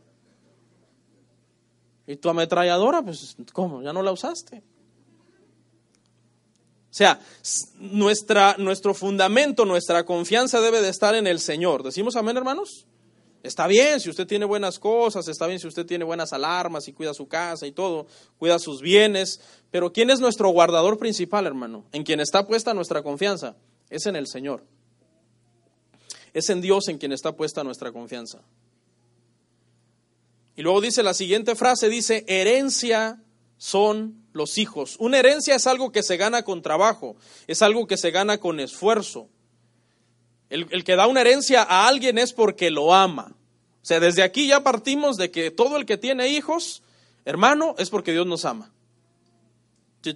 [2.07, 3.83] Y tu ametralladora, pues, ¿cómo?
[3.83, 4.63] ¿Ya no la usaste?
[6.91, 7.21] O sea,
[7.79, 11.83] nuestra, nuestro fundamento, nuestra confianza debe de estar en el Señor.
[11.83, 12.87] ¿Decimos amén, hermanos?
[13.43, 16.93] Está bien si usted tiene buenas cosas, está bien si usted tiene buenas alarmas y
[16.93, 18.07] cuida su casa y todo,
[18.39, 19.41] cuida sus bienes,
[19.71, 21.85] pero ¿quién es nuestro guardador principal, hermano?
[21.93, 23.57] En quien está puesta nuestra confianza.
[23.89, 24.65] Es en el Señor.
[26.33, 28.41] Es en Dios en quien está puesta nuestra confianza.
[30.57, 33.23] Y luego dice la siguiente frase, dice, herencia
[33.59, 34.97] son los hijos.
[34.99, 38.59] Una herencia es algo que se gana con trabajo, es algo que se gana con
[38.59, 39.29] esfuerzo.
[40.49, 43.35] El, el, que da una herencia a alguien es porque lo ama.
[43.83, 46.83] O sea, desde aquí ya partimos de que todo el que tiene hijos,
[47.25, 48.73] hermano, es porque Dios nos ama.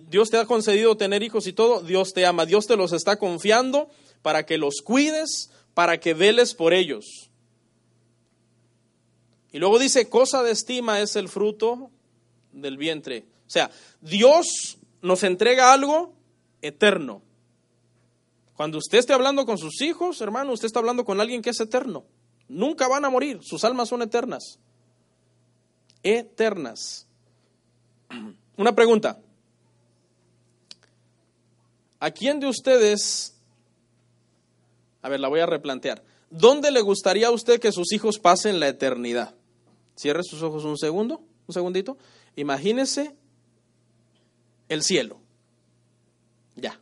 [0.09, 2.47] Dios te ha concedido tener hijos y todo, Dios te ama.
[2.47, 3.91] Dios te los está confiando
[4.23, 7.30] para que los cuides, para que veles por ellos.
[9.53, 11.91] Y luego dice, cosa de estima es el fruto
[12.53, 13.27] del vientre.
[13.47, 13.71] O sea,
[14.01, 16.15] Dios nos entrega algo
[16.63, 17.23] eterno.
[18.55, 21.61] Cuando usted esté hablando con sus hijos, hermano, usted está hablando con alguien que es
[21.61, 22.05] eterno.
[22.49, 24.59] Nunca van a morir, sus almas son eternas.
[26.03, 27.07] Eternas.
[28.57, 29.19] Una pregunta.
[31.99, 33.37] ¿A quién de ustedes
[35.03, 36.03] A ver, la voy a replantear.
[36.31, 39.35] ¿Dónde le gustaría a usted que sus hijos pasen la eternidad?
[40.01, 41.99] Cierre sus ojos un segundo, un segundito.
[42.35, 43.15] Imagínese
[44.71, 45.21] el cielo.
[46.57, 46.81] Ya.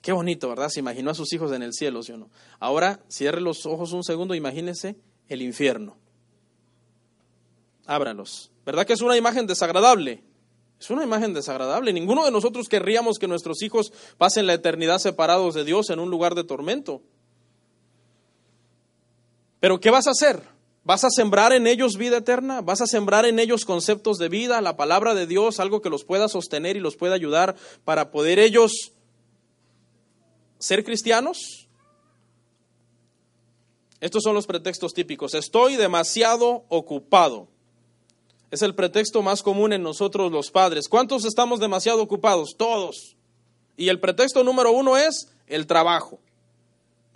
[0.00, 0.68] Qué bonito, ¿verdad?
[0.68, 2.30] Se imaginó a sus hijos en el cielo, ¿sí o no?
[2.60, 4.94] Ahora, cierre los ojos un segundo, imagínese
[5.26, 5.96] el infierno.
[7.84, 8.52] Ábralos.
[8.64, 10.22] ¿Verdad que es una imagen desagradable?
[10.78, 11.92] Es una imagen desagradable.
[11.92, 16.10] Ninguno de nosotros querríamos que nuestros hijos pasen la eternidad separados de Dios en un
[16.10, 17.02] lugar de tormento.
[19.58, 20.59] Pero ¿qué vas a hacer?
[20.82, 22.62] ¿Vas a sembrar en ellos vida eterna?
[22.62, 26.04] ¿Vas a sembrar en ellos conceptos de vida, la palabra de Dios, algo que los
[26.04, 27.54] pueda sostener y los pueda ayudar
[27.84, 28.92] para poder ellos
[30.58, 31.68] ser cristianos?
[34.00, 35.34] Estos son los pretextos típicos.
[35.34, 37.48] Estoy demasiado ocupado.
[38.50, 40.88] Es el pretexto más común en nosotros los padres.
[40.88, 42.54] ¿Cuántos estamos demasiado ocupados?
[42.56, 43.16] Todos.
[43.76, 46.18] Y el pretexto número uno es el trabajo.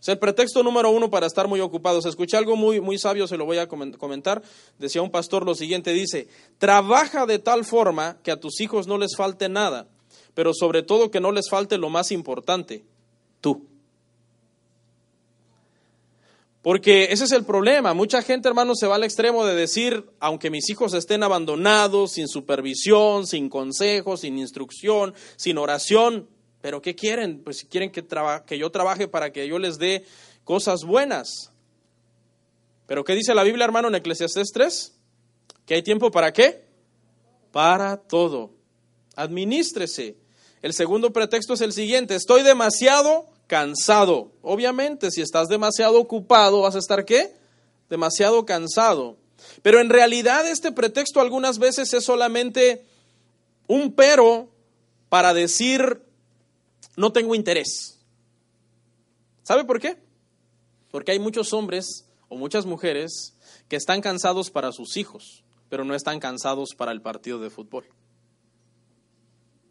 [0.04, 2.04] Es el pretexto número uno para estar muy ocupados.
[2.04, 4.42] Escuché algo muy, muy sabio, se lo voy a comentar.
[4.78, 6.28] Decía un pastor lo siguiente, dice,
[6.58, 9.88] trabaja de tal forma que a tus hijos no les falte nada,
[10.34, 12.84] pero sobre todo que no les falte lo más importante,
[13.40, 13.66] tú.
[16.60, 17.94] Porque ese es el problema.
[17.94, 22.28] Mucha gente, hermano, se va al extremo de decir, aunque mis hijos estén abandonados, sin
[22.28, 26.28] supervisión, sin consejo, sin instrucción, sin oración,
[26.64, 27.42] pero ¿qué quieren?
[27.44, 28.02] Pues quieren que,
[28.46, 30.06] que yo trabaje para que yo les dé
[30.44, 31.52] cosas buenas.
[32.86, 34.94] Pero ¿qué dice la Biblia, hermano, en Eclesiastés 3?
[35.66, 36.64] Que hay tiempo para qué?
[37.52, 38.54] Para todo.
[39.14, 40.16] Administrese.
[40.62, 44.32] El segundo pretexto es el siguiente, estoy demasiado cansado.
[44.40, 47.36] Obviamente, si estás demasiado ocupado, vas a estar qué?
[47.90, 49.18] Demasiado cansado.
[49.60, 52.86] Pero en realidad este pretexto algunas veces es solamente
[53.66, 54.48] un pero
[55.10, 56.00] para decir
[56.96, 57.98] no tengo interés.
[59.42, 59.96] ¿Sabe por qué?
[60.90, 63.34] Porque hay muchos hombres o muchas mujeres
[63.68, 67.84] que están cansados para sus hijos, pero no están cansados para el partido de fútbol.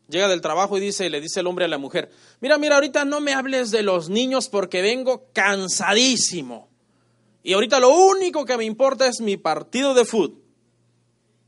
[0.10, 3.06] Llega del trabajo y dice, le dice el hombre a la mujer, mira, mira, ahorita
[3.06, 6.70] no me hables de los niños porque vengo cansadísimo.
[7.42, 10.42] Y ahorita lo único que me importa es mi partido de fútbol.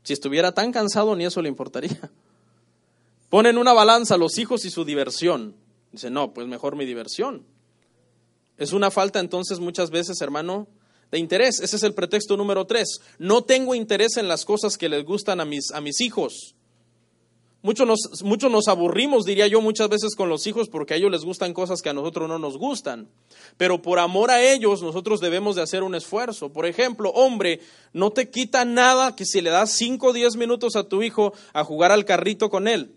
[0.02, 2.10] Si estuviera tan cansado, ni eso le importaría.
[3.28, 5.56] Ponen una balanza los hijos y su diversión.
[5.92, 7.46] Dice, no, pues mejor mi diversión.
[8.58, 10.66] Es una falta entonces muchas veces, hermano,
[11.10, 11.60] de interés.
[11.60, 13.00] Ese es el pretexto número tres.
[13.18, 16.54] No tengo interés en las cosas que les gustan a mis, a mis hijos.
[17.62, 21.10] Muchos nos, mucho nos aburrimos, diría yo, muchas veces con los hijos porque a ellos
[21.10, 23.08] les gustan cosas que a nosotros no nos gustan.
[23.56, 26.52] Pero por amor a ellos nosotros debemos de hacer un esfuerzo.
[26.52, 27.60] Por ejemplo, hombre,
[27.92, 31.32] no te quita nada que si le das 5 o 10 minutos a tu hijo
[31.52, 32.94] a jugar al carrito con él.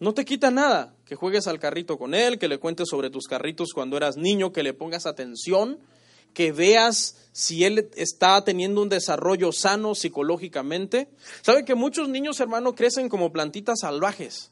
[0.00, 3.26] No te quita nada que juegues al carrito con él, que le cuentes sobre tus
[3.26, 5.78] carritos cuando eras niño, que le pongas atención,
[6.32, 11.08] que veas si él está teniendo un desarrollo sano psicológicamente.
[11.42, 14.50] ¿Sabe que muchos niños, hermano, crecen como plantitas salvajes?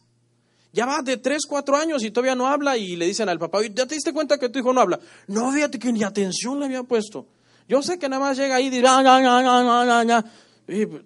[0.74, 3.60] Ya va de 3, 4 años y todavía no habla y le dicen al papá,
[3.72, 5.00] ¿ya te diste cuenta que tu hijo no habla?
[5.28, 7.26] No, fíjate que ni atención le había puesto.
[7.66, 9.02] Yo sé que nada más llega ahí y dirá,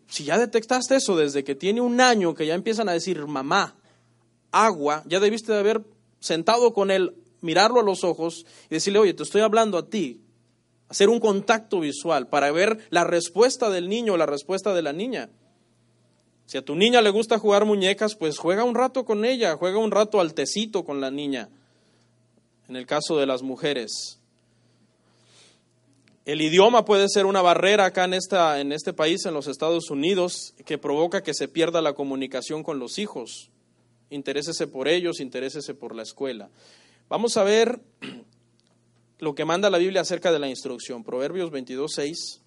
[0.09, 3.77] si ya detectaste eso desde que tiene un año, que ya empiezan a decir mamá,
[4.53, 5.83] agua, ya debiste de haber
[6.21, 10.21] sentado con él, mirarlo a los ojos y decirle, oye, te estoy hablando a ti,
[10.89, 14.93] hacer un contacto visual para ver la respuesta del niño o la respuesta de la
[14.93, 15.31] niña.
[16.47, 19.79] Si a tu niña le gusta jugar muñecas, pues juega un rato con ella, juega
[19.79, 21.49] un rato al tecito con la niña,
[22.69, 24.19] en el caso de las mujeres.
[26.25, 29.91] El idioma puede ser una barrera acá en, esta, en este país, en los Estados
[29.91, 33.51] Unidos, que provoca que se pierda la comunicación con los hijos
[34.13, 36.51] interésese por ellos, interésese por la escuela.
[37.09, 37.81] Vamos a ver
[39.19, 41.05] lo que manda la Biblia acerca de la instrucción.
[41.05, 42.41] Proverbios 22, 6.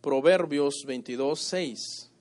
[0.00, 2.12] Proverbios 22, 6.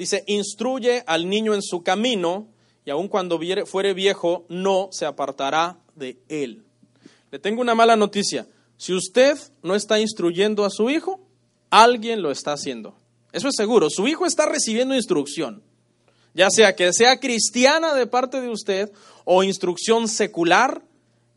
[0.00, 2.48] Dice, instruye al niño en su camino
[2.90, 6.64] y aun cuando fuere viejo, no se apartará de él.
[7.30, 8.48] Le tengo una mala noticia.
[8.78, 11.20] Si usted no está instruyendo a su hijo,
[11.70, 12.96] alguien lo está haciendo.
[13.30, 13.90] Eso es seguro.
[13.90, 15.62] Su hijo está recibiendo instrucción.
[16.34, 18.90] Ya sea que sea cristiana de parte de usted
[19.24, 20.82] o instrucción secular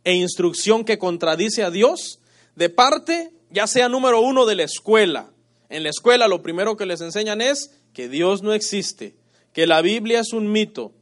[0.04, 2.20] e instrucción que contradice a Dios,
[2.56, 5.30] de parte ya sea número uno de la escuela.
[5.70, 9.16] En la escuela lo primero que les enseñan es que Dios no existe,
[9.54, 10.94] que la Biblia es un mito,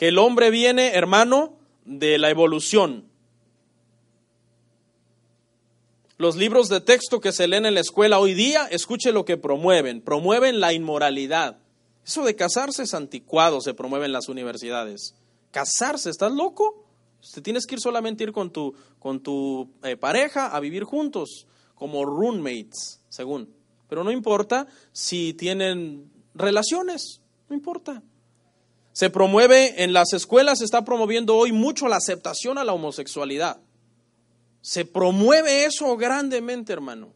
[0.00, 3.04] que el hombre viene, hermano, de la evolución.
[6.16, 9.36] los libros de texto que se leen en la escuela hoy día, escuche lo que
[9.36, 10.00] promueven.
[10.00, 11.58] Promueven la inmoralidad.
[12.06, 15.14] Eso de casarse es anticuado, se promueve en las universidades.
[15.50, 16.86] Casarse, ¿estás loco?
[17.34, 21.46] Te tienes que ir solamente ir con tu, con tu eh, pareja a vivir juntos,
[21.74, 23.54] como roommates, según.
[23.86, 27.20] Pero no importa si tienen relaciones,
[27.50, 28.02] no importa.
[28.92, 33.60] Se promueve en las escuelas, se está promoviendo hoy mucho la aceptación a la homosexualidad.
[34.62, 37.12] Se promueve eso grandemente, hermano.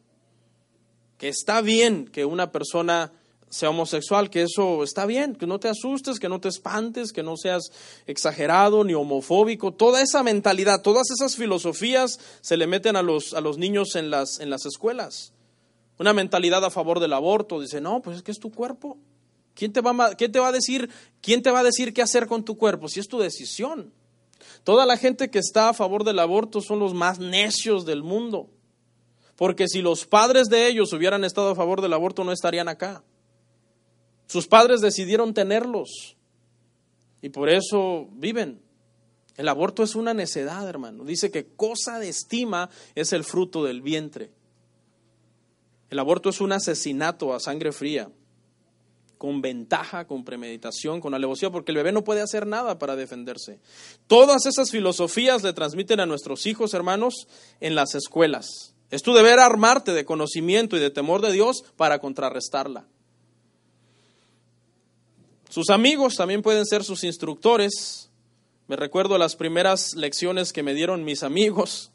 [1.19, 3.13] Que está bien que una persona
[3.55, 7.23] sea homosexual, que eso está bien, que no te asustes, que no te espantes, que
[7.23, 7.71] no seas
[8.07, 9.73] exagerado ni homofóbico.
[9.73, 14.11] Toda esa mentalidad, todas esas filosofías se le meten a los, a los niños en
[14.11, 15.33] las, en las escuelas.
[15.99, 18.99] Una mentalidad a favor del aborto, dice, no, pues es que es tu cuerpo.
[19.55, 20.91] ¿Quién te, va, ¿Quién te va a decir,
[21.21, 22.89] quién te va a decir qué hacer con tu cuerpo?
[22.89, 23.93] Si es tu decisión.
[24.65, 28.51] Toda la gente que está a favor del aborto son los más necios del mundo.
[29.37, 33.03] Porque si los padres de ellos hubieran estado a favor del aborto, no estarían acá.
[34.27, 36.17] Sus padres decidieron tenerlos
[37.23, 38.61] y por eso viven.
[39.37, 41.05] El aborto es una necedad, hermano.
[41.05, 44.31] Dice que cosa de estima es el fruto del vientre.
[45.91, 48.11] El aborto es un asesinato a sangre fría
[49.25, 53.59] con ventaja, con premeditación, con alevosía, porque el bebé no puede hacer nada para defenderse.
[54.07, 57.27] Todas esas filosofías le transmiten a nuestros hijos, hermanos,
[57.59, 58.75] en las escuelas.
[58.91, 62.87] Es tu deber armarte de conocimiento y de temor de Dios para contrarrestarla.
[65.49, 68.11] Sus amigos también pueden ser sus instructores.
[68.69, 71.93] Me recuerdo las primeras lecciones que me dieron mis amigos,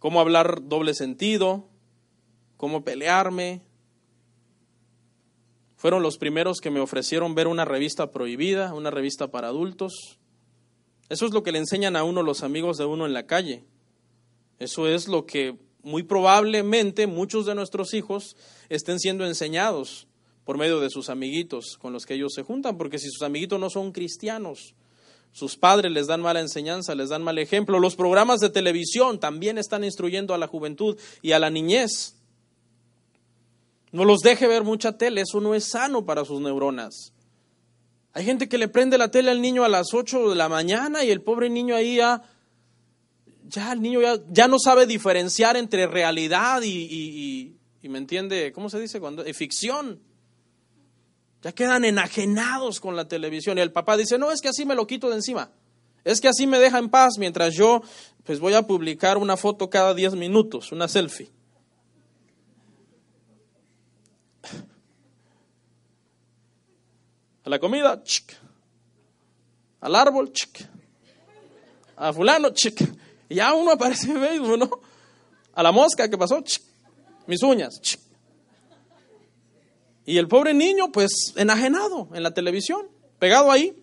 [0.00, 1.66] cómo hablar doble sentido,
[2.58, 3.62] cómo pelearme,
[5.84, 10.18] fueron los primeros que me ofrecieron ver una revista prohibida, una revista para adultos.
[11.10, 13.66] Eso es lo que le enseñan a uno los amigos de uno en la calle.
[14.58, 18.34] Eso es lo que muy probablemente muchos de nuestros hijos
[18.70, 20.06] estén siendo enseñados
[20.46, 23.60] por medio de sus amiguitos con los que ellos se juntan, porque si sus amiguitos
[23.60, 24.74] no son cristianos,
[25.32, 27.78] sus padres les dan mala enseñanza, les dan mal ejemplo.
[27.78, 32.16] Los programas de televisión también están instruyendo a la juventud y a la niñez.
[33.94, 37.12] No los deje ver mucha tele, eso no es sano para sus neuronas.
[38.12, 41.04] Hay gente que le prende la tele al niño a las 8 de la mañana
[41.04, 42.20] y el pobre niño ahí ya,
[43.44, 44.00] ya el niño
[44.32, 48.98] ya, no sabe diferenciar entre realidad y, y, me entiende, ¿cómo se dice?
[48.98, 50.02] cuando ficción.
[51.42, 54.74] Ya quedan enajenados con la televisión y el papá dice, no, es que así me
[54.74, 55.52] lo quito de encima.
[56.02, 57.80] Es que así me deja en paz mientras yo
[58.24, 61.30] pues voy a publicar una foto cada 10 minutos, una selfie.
[67.44, 68.34] A la comida, chic.
[69.80, 70.66] Al árbol, chic.
[71.96, 72.80] A fulano, chic.
[73.28, 74.70] Y ya uno aparece en Facebook, ¿no?
[75.52, 76.40] A la mosca, ¿qué pasó?
[76.40, 76.62] Chic.
[77.26, 78.00] Mis uñas, chic.
[80.06, 82.86] Y el pobre niño, pues, enajenado en la televisión,
[83.18, 83.74] pegado ahí.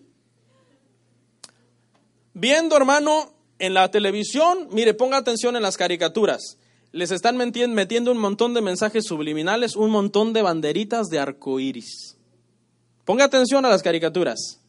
[2.34, 6.58] Viendo, hermano, en la televisión, mire, ponga atención en las caricaturas.
[6.90, 12.16] Les están metiendo un montón de mensajes subliminales, un montón de banderitas de arcoíris.
[13.04, 14.60] Ponga atención a las caricaturas.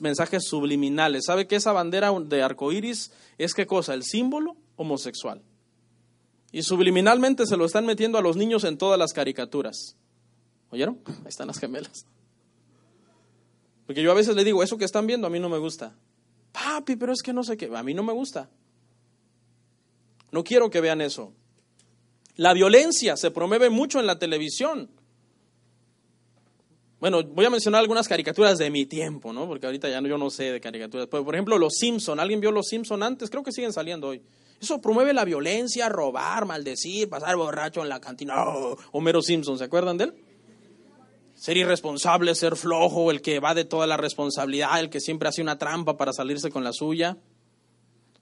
[0.00, 1.24] Mensajes subliminales.
[1.26, 3.94] ¿Sabe que esa bandera de arcoíris es qué cosa?
[3.94, 5.42] El símbolo homosexual.
[6.52, 9.96] Y subliminalmente se lo están metiendo a los niños en todas las caricaturas.
[10.70, 11.00] ¿Oyeron?
[11.06, 12.06] Ahí están las gemelas.
[13.86, 15.94] Porque yo a veces le digo, eso que están viendo a mí no me gusta.
[16.52, 18.48] Papi, pero es que no sé qué, a mí no me gusta.
[20.30, 21.32] No quiero que vean eso.
[22.36, 24.90] La violencia se promueve mucho en la televisión.
[27.00, 29.46] Bueno, voy a mencionar algunas caricaturas de mi tiempo, ¿no?
[29.46, 31.06] Porque ahorita ya no, yo no sé de caricaturas.
[31.06, 32.18] por ejemplo, Los Simpson.
[32.20, 33.30] ¿Alguien vio Los Simpson antes?
[33.30, 34.22] Creo que siguen saliendo hoy.
[34.60, 38.34] Eso promueve la violencia, robar, maldecir, pasar borracho en la cantina.
[38.36, 40.14] Oh, Homero Simpson, ¿se acuerdan de él?
[41.34, 45.42] Ser irresponsable, ser flojo, el que va de toda la responsabilidad, el que siempre hace
[45.42, 47.18] una trampa para salirse con la suya.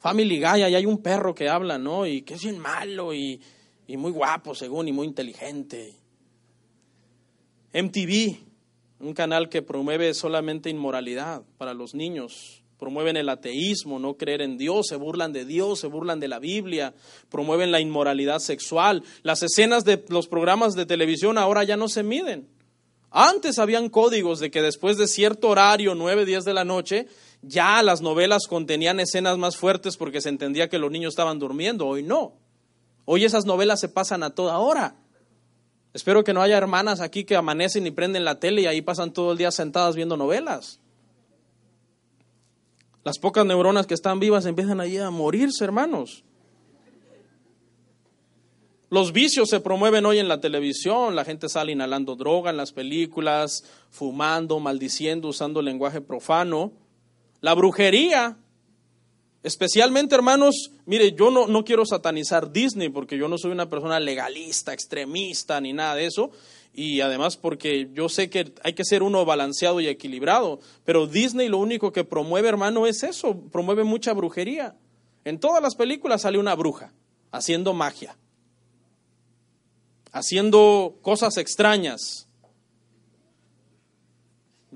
[0.01, 2.07] Family Guy, ahí hay un perro que habla, ¿no?
[2.07, 3.41] Y que es bien malo y,
[3.87, 5.95] y muy guapo, según, y muy inteligente.
[7.73, 8.39] MTV,
[9.03, 12.63] un canal que promueve solamente inmoralidad para los niños.
[12.79, 16.39] Promueven el ateísmo, no creer en Dios, se burlan de Dios, se burlan de la
[16.39, 16.95] Biblia,
[17.29, 19.03] promueven la inmoralidad sexual.
[19.23, 22.49] Las escenas de los programas de televisión ahora ya no se miden.
[23.11, 27.07] Antes habían códigos de que después de cierto horario, 9, 10 de la noche,
[27.43, 31.87] ya las novelas contenían escenas más fuertes porque se entendía que los niños estaban durmiendo.
[31.87, 32.35] Hoy no.
[33.05, 34.97] Hoy esas novelas se pasan a toda hora.
[35.95, 39.13] Espero que no haya hermanas aquí que amanecen y prenden la tele y ahí pasan
[39.13, 40.81] todo el día sentadas viendo novelas.
[43.05, 46.25] Las pocas neuronas que están vivas empiezan allí a morirse, hermanos.
[48.89, 52.73] Los vicios se promueven hoy en la televisión, la gente sale inhalando droga en las
[52.73, 56.73] películas, fumando, maldiciendo, usando lenguaje profano.
[57.41, 58.37] La brujería,
[59.43, 64.01] especialmente hermanos, mire, yo no, no quiero satanizar Disney porque yo no soy una persona
[64.01, 66.31] legalista, extremista, ni nada de eso,
[66.75, 71.49] y además porque yo sé que hay que ser uno balanceado y equilibrado, pero Disney
[71.49, 74.77] lo único que promueve, hermano, es eso, promueve mucha brujería.
[75.25, 76.93] En todas las películas sale una bruja
[77.31, 78.17] haciendo magia
[80.13, 82.29] haciendo cosas extrañas.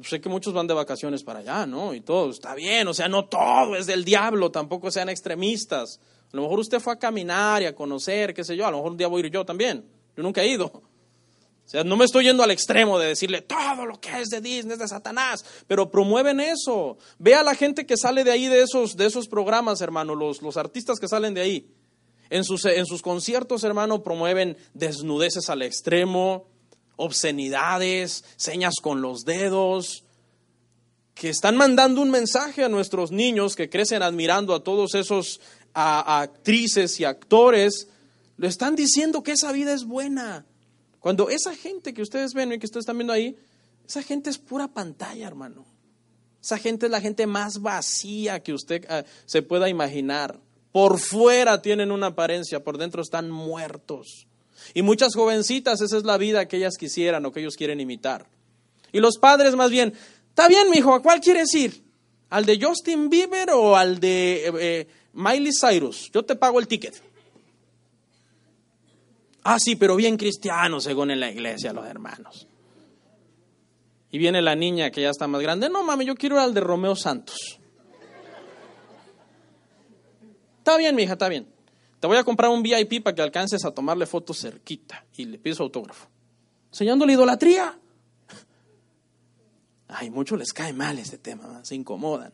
[0.02, 1.94] Sé que muchos van de vacaciones para allá, ¿no?
[1.94, 6.00] Y todo, está bien, o sea, no todo es del diablo, tampoco sean extremistas.
[6.32, 8.78] A lo mejor usted fue a caminar y a conocer, qué sé yo, a lo
[8.78, 9.86] mejor un día voy a ir yo también.
[10.16, 10.66] Yo nunca he ido.
[11.66, 14.40] O sea, no me estoy yendo al extremo de decirle todo lo que es de
[14.40, 16.96] Disney es de Satanás, pero promueven eso.
[17.18, 20.42] Ve a la gente que sale de ahí de esos, de esos programas, hermano, los,
[20.42, 21.70] los artistas que salen de ahí.
[22.30, 26.46] En sus, en sus conciertos, hermano, promueven desnudeces al extremo,
[26.96, 30.04] obscenidades, señas con los dedos,
[31.14, 35.40] que están mandando un mensaje a nuestros niños que crecen admirando a todos esos
[35.72, 37.88] actrices y actores.
[38.36, 40.44] Le están diciendo que esa vida es buena.
[41.00, 43.36] Cuando esa gente que ustedes ven y que ustedes están viendo ahí,
[43.88, 45.64] esa gente es pura pantalla, hermano.
[46.42, 50.38] Esa gente es la gente más vacía que usted ah, se pueda imaginar.
[50.70, 54.26] Por fuera tienen una apariencia, por dentro están muertos.
[54.74, 58.26] Y muchas jovencitas, esa es la vida que ellas quisieran o que ellos quieren imitar.
[58.92, 59.92] Y los padres más bien,
[60.28, 61.82] está bien, mi hijo, ¿a cuál quieres ir?
[62.30, 66.10] ¿Al de Justin Bieber o al de eh, eh, Miley Cyrus?
[66.12, 67.02] Yo te pago el ticket.
[69.44, 72.48] Ah, sí, pero bien cristiano, según en la iglesia, los hermanos.
[74.10, 75.68] Y viene la niña que ya está más grande.
[75.68, 77.60] No, mami, yo quiero ir al de Romeo Santos.
[80.58, 81.46] Está bien, mi hija, está bien.
[82.00, 85.38] Te voy a comprar un VIP para que alcances a tomarle fotos cerquita y le
[85.38, 86.08] pido su autógrafo.
[86.70, 87.78] Enseñándole idolatría.
[89.88, 92.32] Ay, muchos les cae mal este tema, se incomodan.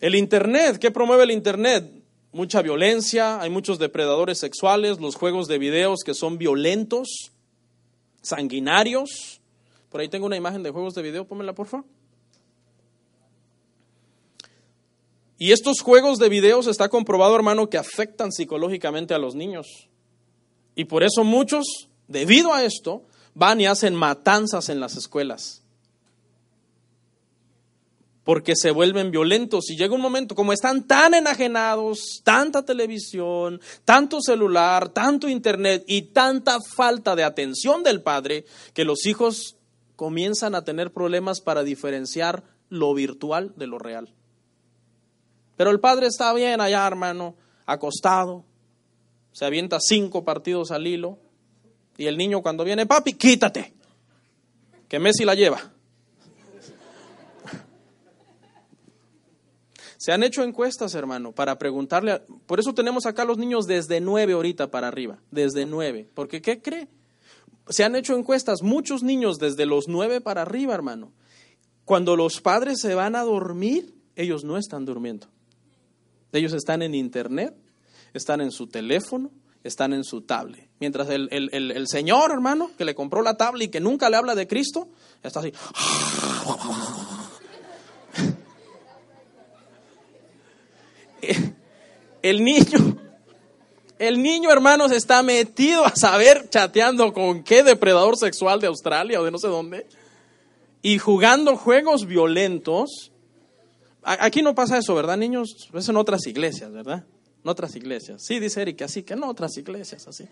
[0.00, 1.92] El Internet, ¿qué promueve el Internet?
[2.32, 7.32] Mucha violencia, hay muchos depredadores sexuales, los juegos de videos que son violentos,
[8.22, 9.42] sanguinarios.
[9.90, 11.84] Por ahí tengo una imagen de juegos de video, pónmela por favor.
[15.42, 19.88] Y estos juegos de videos está comprobado, hermano, que afectan psicológicamente a los niños.
[20.74, 25.62] Y por eso muchos, debido a esto, van y hacen matanzas en las escuelas.
[28.22, 34.20] Porque se vuelven violentos y llega un momento, como están tan enajenados, tanta televisión, tanto
[34.20, 39.56] celular, tanto internet y tanta falta de atención del padre, que los hijos
[39.96, 44.14] comienzan a tener problemas para diferenciar lo virtual de lo real.
[45.60, 47.36] Pero el padre está bien allá, hermano,
[47.66, 48.46] acostado,
[49.30, 51.18] se avienta cinco partidos al hilo,
[51.98, 53.74] y el niño cuando viene, papi, quítate,
[54.88, 55.60] que Messi la lleva.
[59.98, 64.32] Se han hecho encuestas, hermano, para preguntarle, por eso tenemos acá los niños desde nueve
[64.32, 66.88] ahorita para arriba, desde nueve, porque ¿qué cree?
[67.68, 71.12] Se han hecho encuestas, muchos niños desde los nueve para arriba, hermano.
[71.84, 75.28] Cuando los padres se van a dormir, ellos no están durmiendo.
[76.32, 77.54] Ellos están en internet,
[78.14, 79.30] están en su teléfono,
[79.64, 80.68] están en su tablet.
[80.78, 84.34] Mientras el, el, señor, hermano, que le compró la tablet y que nunca le habla
[84.34, 84.88] de Cristo,
[85.22, 85.52] está así.
[92.22, 92.98] El niño,
[93.98, 99.24] el niño, hermanos, está metido a saber chateando con qué depredador sexual de Australia o
[99.24, 99.86] de no sé dónde
[100.82, 103.09] y jugando juegos violentos
[104.02, 105.68] Aquí no pasa eso, ¿verdad, niños?
[105.74, 107.04] Es en otras iglesias, ¿verdad?
[107.44, 108.22] En otras iglesias.
[108.22, 110.24] Sí, dice Eric, así que en otras iglesias, así.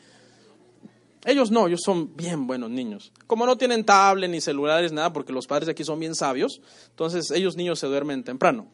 [1.24, 3.12] Ellos no, ellos son bien buenos niños.
[3.26, 6.60] Como no tienen tablet ni celulares, nada, porque los padres de aquí son bien sabios,
[6.90, 8.68] entonces ellos niños se duermen temprano.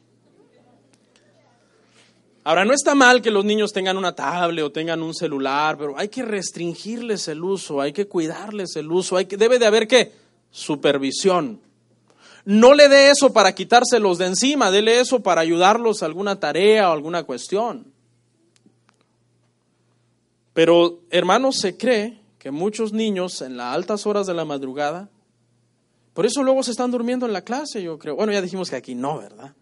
[2.46, 5.98] Ahora, no está mal que los niños tengan una tablet o tengan un celular, pero
[5.98, 9.88] hay que restringirles el uso, hay que cuidarles el uso, hay que, debe de haber
[9.88, 10.12] qué?
[10.50, 11.60] Supervisión.
[12.44, 16.90] No le dé eso para quitárselos de encima, dele eso para ayudarlos a alguna tarea
[16.90, 17.92] o alguna cuestión.
[20.52, 25.08] Pero, hermanos, se cree que muchos niños en las altas horas de la madrugada,
[26.12, 28.14] por eso luego se están durmiendo en la clase, yo creo.
[28.14, 29.54] Bueno, ya dijimos que aquí no, ¿verdad?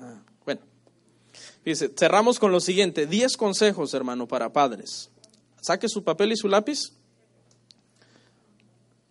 [0.00, 0.60] Ah, bueno,
[1.62, 5.08] fíjese, cerramos con lo siguiente, diez consejos, hermano, para padres.
[5.60, 6.92] Saque su papel y su lápiz.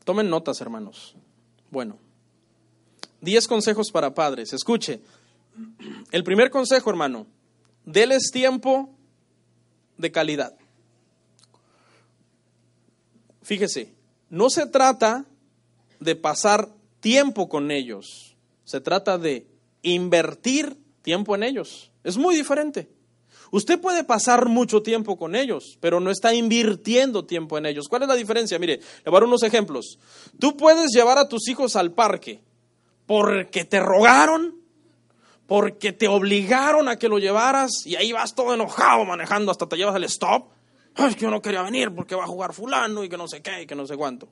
[0.03, 1.15] Tomen notas, hermanos.
[1.69, 1.97] Bueno.
[3.21, 4.51] Diez consejos para padres.
[4.51, 4.99] Escuche,
[6.11, 7.27] El primer consejo, hermano,
[7.85, 8.89] déles tiempo
[9.97, 10.55] de calidad.
[13.43, 13.93] Fíjese,
[14.29, 15.25] no se trata
[15.99, 16.69] de pasar
[16.99, 19.45] tiempo con ellos, se trata de
[19.81, 21.91] invertir tiempo en ellos.
[22.03, 22.89] Es muy diferente.
[23.51, 27.87] Usted puede pasar mucho tiempo con ellos, pero no está invirtiendo tiempo en ellos.
[27.89, 28.57] ¿Cuál es la diferencia?
[28.57, 29.99] Mire, le voy a dar unos ejemplos.
[30.39, 32.39] Tú puedes llevar a tus hijos al parque
[33.11, 34.55] porque te rogaron,
[35.45, 39.75] porque te obligaron a que lo llevaras y ahí vas todo enojado manejando hasta te
[39.75, 40.47] llevas el stop.
[40.95, 43.41] Ay, que yo no quería venir porque va a jugar fulano y que no sé
[43.41, 44.29] qué y que no sé cuánto.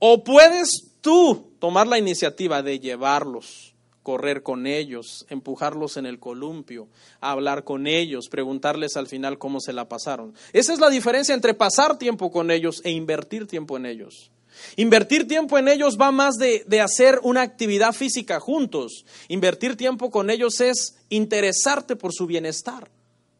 [0.00, 6.88] O puedes tú tomar la iniciativa de llevarlos, correr con ellos, empujarlos en el columpio,
[7.20, 10.34] hablar con ellos, preguntarles al final cómo se la pasaron.
[10.52, 14.32] Esa es la diferencia entre pasar tiempo con ellos e invertir tiempo en ellos.
[14.76, 19.04] Invertir tiempo en ellos va más de, de, hacer una actividad física juntos.
[19.28, 22.90] Invertir tiempo con ellos es interesarte por su bienestar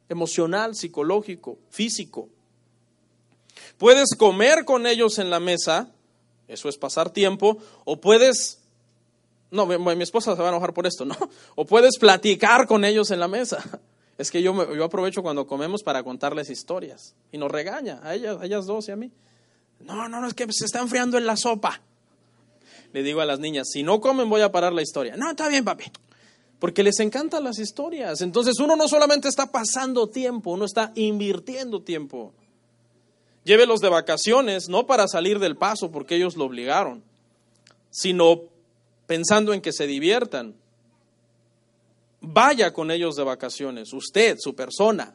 [0.08, 2.28] emocional, psicológico, físico.
[3.78, 5.88] Puedes comer con ellos en la mesa,
[6.48, 8.62] eso es pasar tiempo, o puedes,
[9.50, 11.16] no, mi, esposa se va a enojar por esto, ¿no?
[11.54, 13.62] O puedes platicar con ellos en la mesa.
[14.18, 18.38] Es que yo, yo aprovecho cuando comemos para contarles historias y nos regaña a ellas,
[18.40, 19.12] a ellas dos y a mí.
[19.80, 21.80] No, no, no, es que se está enfriando en la sopa.
[22.92, 25.16] Le digo a las niñas, si no comen voy a parar la historia.
[25.16, 25.84] No, está bien, papi
[26.58, 28.20] porque les encantan las historias.
[28.20, 32.32] Entonces uno no solamente está pasando tiempo, uno está invirtiendo tiempo.
[33.44, 37.04] Llévelos de vacaciones, no para salir del paso porque ellos lo obligaron,
[37.90, 38.42] sino
[39.06, 40.54] pensando en que se diviertan.
[42.20, 45.14] Vaya con ellos de vacaciones, usted, su persona.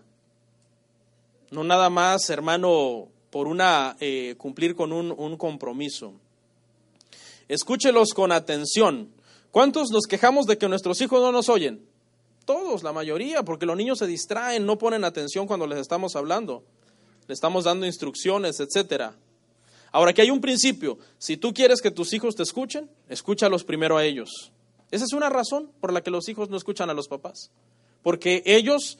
[1.50, 6.14] No nada más, hermano, por una eh, cumplir con un, un compromiso.
[7.48, 9.10] Escúchelos con atención.
[9.52, 11.84] ¿Cuántos nos quejamos de que nuestros hijos no nos oyen?
[12.46, 16.64] Todos, la mayoría, porque los niños se distraen, no ponen atención cuando les estamos hablando,
[17.28, 19.16] le estamos dando instrucciones, etcétera.
[19.92, 20.98] Ahora, aquí hay un principio.
[21.18, 24.52] Si tú quieres que tus hijos te escuchen, escúchalos primero a ellos.
[24.90, 27.52] Esa es una razón por la que los hijos no escuchan a los papás.
[28.02, 28.98] Porque ellos,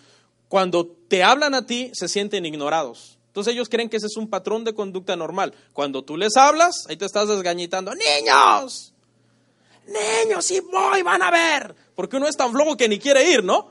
[0.50, 3.18] cuando te hablan a ti, se sienten ignorados.
[3.32, 5.54] Entonces ellos creen que ese es un patrón de conducta normal.
[5.72, 7.94] Cuando tú les hablas, ahí te estás desgañitando.
[7.96, 8.92] ¡Niños!
[9.88, 11.74] niños, si voy, van a ver.
[11.96, 13.70] Porque uno es tan flojo que ni quiere ir, ¿no?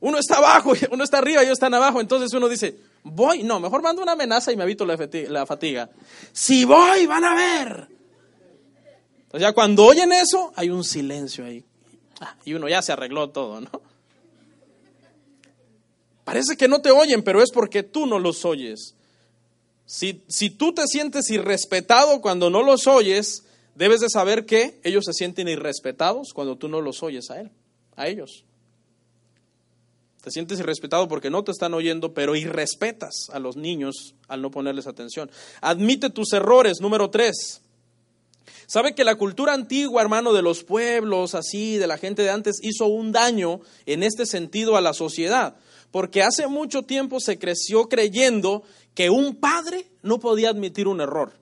[0.00, 2.00] Uno está abajo, uno está arriba y ellos están abajo.
[2.00, 5.88] Entonces uno dice, voy, no, mejor mando una amenaza y me evito la fatiga.
[6.32, 7.88] Si voy, van a ver.
[9.22, 11.64] Entonces ya cuando oyen eso, hay un silencio ahí.
[12.20, 13.89] Ah, y uno ya se arregló todo, ¿no?
[16.24, 18.94] Parece que no te oyen, pero es porque tú no los oyes.
[19.86, 23.44] Si, si tú te sientes irrespetado cuando no los oyes,
[23.80, 27.50] Debes de saber que ellos se sienten irrespetados cuando tú no los oyes a él,
[27.96, 28.44] a ellos.
[30.22, 34.50] Te sientes irrespetado porque no te están oyendo, pero irrespetas a los niños al no
[34.50, 35.30] ponerles atención.
[35.62, 37.62] Admite tus errores, número tres.
[38.66, 42.56] Sabe que la cultura antigua, hermano, de los pueblos, así, de la gente de antes,
[42.62, 45.56] hizo un daño en este sentido a la sociedad.
[45.90, 48.62] Porque hace mucho tiempo se creció creyendo
[48.94, 51.32] que un padre no podía admitir un error.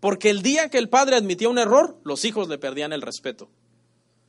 [0.00, 3.48] Porque el día que el padre admitía un error, los hijos le perdían el respeto.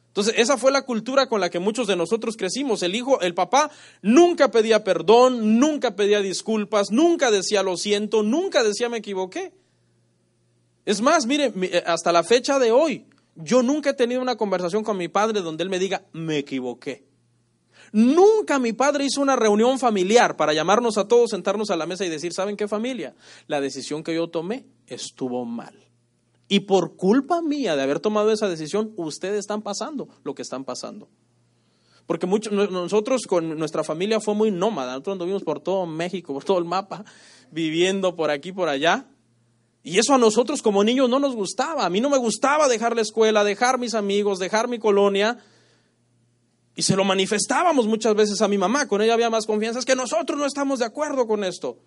[0.07, 2.81] Entonces, esa fue la cultura con la que muchos de nosotros crecimos.
[2.81, 3.69] El hijo, el papá
[4.01, 9.53] nunca pedía perdón, nunca pedía disculpas, nunca decía lo siento, nunca decía me equivoqué.
[10.85, 14.83] Es más, mire, eh, hasta la fecha de hoy, yo nunca he tenido una conversación
[14.83, 17.03] con mi padre donde él me diga me equivoqué.
[17.91, 22.05] Nunca mi padre hizo una reunión familiar para llamarnos a todos, sentarnos a la mesa
[22.05, 23.15] y decir, ¿saben qué familia?
[23.47, 25.75] La decisión que yo tomé estuvo mal.
[26.47, 30.65] Y por culpa mía de haber tomado esa decisión, ustedes están pasando lo que están
[30.65, 31.09] pasando.
[32.07, 36.43] Porque muchos, nosotros con nuestra familia fue muy nómada, nosotros anduvimos por todo México, por
[36.43, 37.05] todo el mapa,
[37.51, 39.05] viviendo por aquí, por allá.
[39.83, 41.85] Y eso a nosotros como niños no nos gustaba.
[41.85, 45.37] A mí no me gustaba dejar la escuela, dejar mis amigos, dejar mi colonia
[46.79, 49.85] y se lo manifestábamos muchas veces a mi mamá, con ella había más confianza, es
[49.85, 51.77] que nosotros no estamos de acuerdo con esto.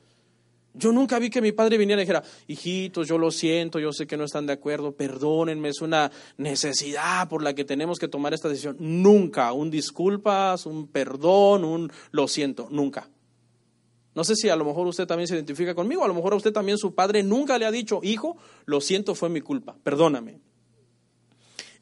[0.75, 4.07] Yo nunca vi que mi padre viniera y dijera, hijitos, yo lo siento, yo sé
[4.07, 8.35] que no están de acuerdo, perdónenme, es una necesidad por la que tenemos que tomar
[8.35, 8.77] esta decisión.
[8.81, 13.09] Nunca, un disculpas, un perdón, un lo siento, nunca.
[14.15, 16.37] No sé si a lo mejor usted también se identifica conmigo, a lo mejor a
[16.37, 18.37] usted también su padre nunca le ha dicho, hijo,
[18.67, 20.52] lo siento, fue mi culpa, perdóname.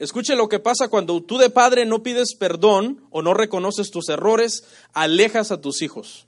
[0.00, 4.08] Escuche lo que pasa cuando tú de padre no pides perdón o no reconoces tus
[4.08, 6.26] errores, alejas a tus hijos.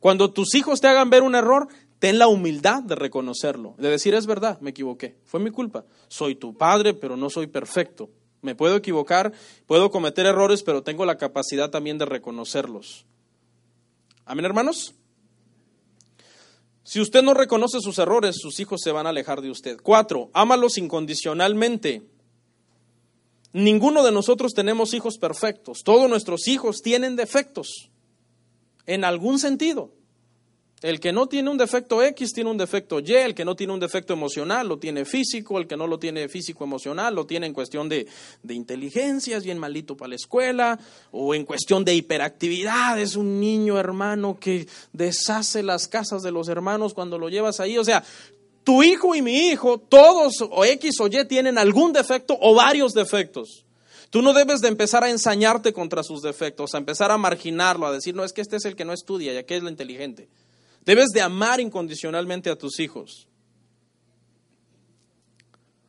[0.00, 4.14] Cuando tus hijos te hagan ver un error, ten la humildad de reconocerlo, de decir
[4.14, 5.84] es verdad, me equivoqué, fue mi culpa.
[6.08, 8.08] Soy tu padre, pero no soy perfecto.
[8.40, 9.32] Me puedo equivocar,
[9.66, 13.04] puedo cometer errores, pero tengo la capacidad también de reconocerlos.
[14.24, 14.94] Amén, hermanos.
[16.84, 19.78] Si usted no reconoce sus errores, sus hijos se van a alejar de usted.
[19.82, 22.15] Cuatro, ámalos incondicionalmente.
[23.56, 25.82] Ninguno de nosotros tenemos hijos perfectos.
[25.82, 27.88] Todos nuestros hijos tienen defectos,
[28.84, 29.92] en algún sentido.
[30.82, 33.72] El que no tiene un defecto X tiene un defecto Y, el que no tiene
[33.72, 37.46] un defecto emocional lo tiene físico, el que no lo tiene físico emocional lo tiene
[37.46, 38.06] en cuestión de,
[38.42, 40.78] de inteligencia, es bien malito para la escuela,
[41.10, 46.48] o en cuestión de hiperactividad, es un niño hermano que deshace las casas de los
[46.48, 47.78] hermanos cuando lo llevas ahí.
[47.78, 48.04] O sea,
[48.66, 52.94] tu hijo y mi hijo, todos o X o Y tienen algún defecto o varios
[52.94, 53.64] defectos.
[54.10, 57.92] Tú no debes de empezar a ensañarte contra sus defectos, a empezar a marginarlo, a
[57.92, 60.28] decir, no, es que este es el que no estudia y aquel es el inteligente.
[60.84, 63.28] Debes de amar incondicionalmente a tus hijos.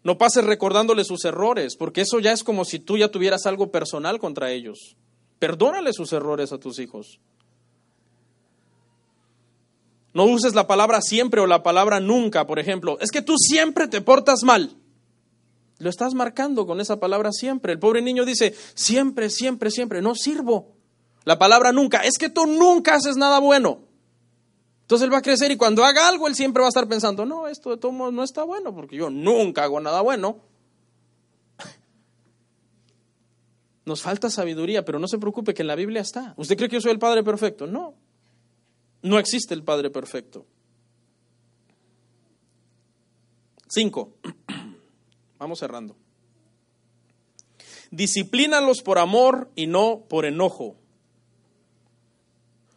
[0.03, 3.71] No pases recordándole sus errores, porque eso ya es como si tú ya tuvieras algo
[3.71, 4.97] personal contra ellos.
[5.39, 7.19] Perdónale sus errores a tus hijos.
[10.18, 12.97] No uses la palabra siempre o la palabra nunca, por ejemplo.
[12.99, 14.76] Es que tú siempre te portas mal.
[15.78, 17.74] Lo estás marcando con esa palabra siempre.
[17.74, 20.74] El pobre niño dice, siempre, siempre, siempre, no sirvo.
[21.24, 23.82] La palabra nunca, es que tú nunca haces nada bueno.
[24.82, 27.24] Entonces él va a crecer y cuando haga algo, él siempre va a estar pensando,
[27.24, 30.39] no, esto de todo no está bueno, porque yo nunca hago nada bueno.
[33.86, 36.34] Nos falta sabiduría, pero no se preocupe que en la Biblia está.
[36.38, 37.68] ¿Usted cree que yo soy el Padre perfecto?
[37.68, 38.07] No.
[39.08, 40.45] No existe el Padre perfecto.
[43.70, 44.14] Cinco.
[45.39, 45.95] Vamos cerrando.
[47.89, 50.76] Disciplínalos por amor y no por enojo.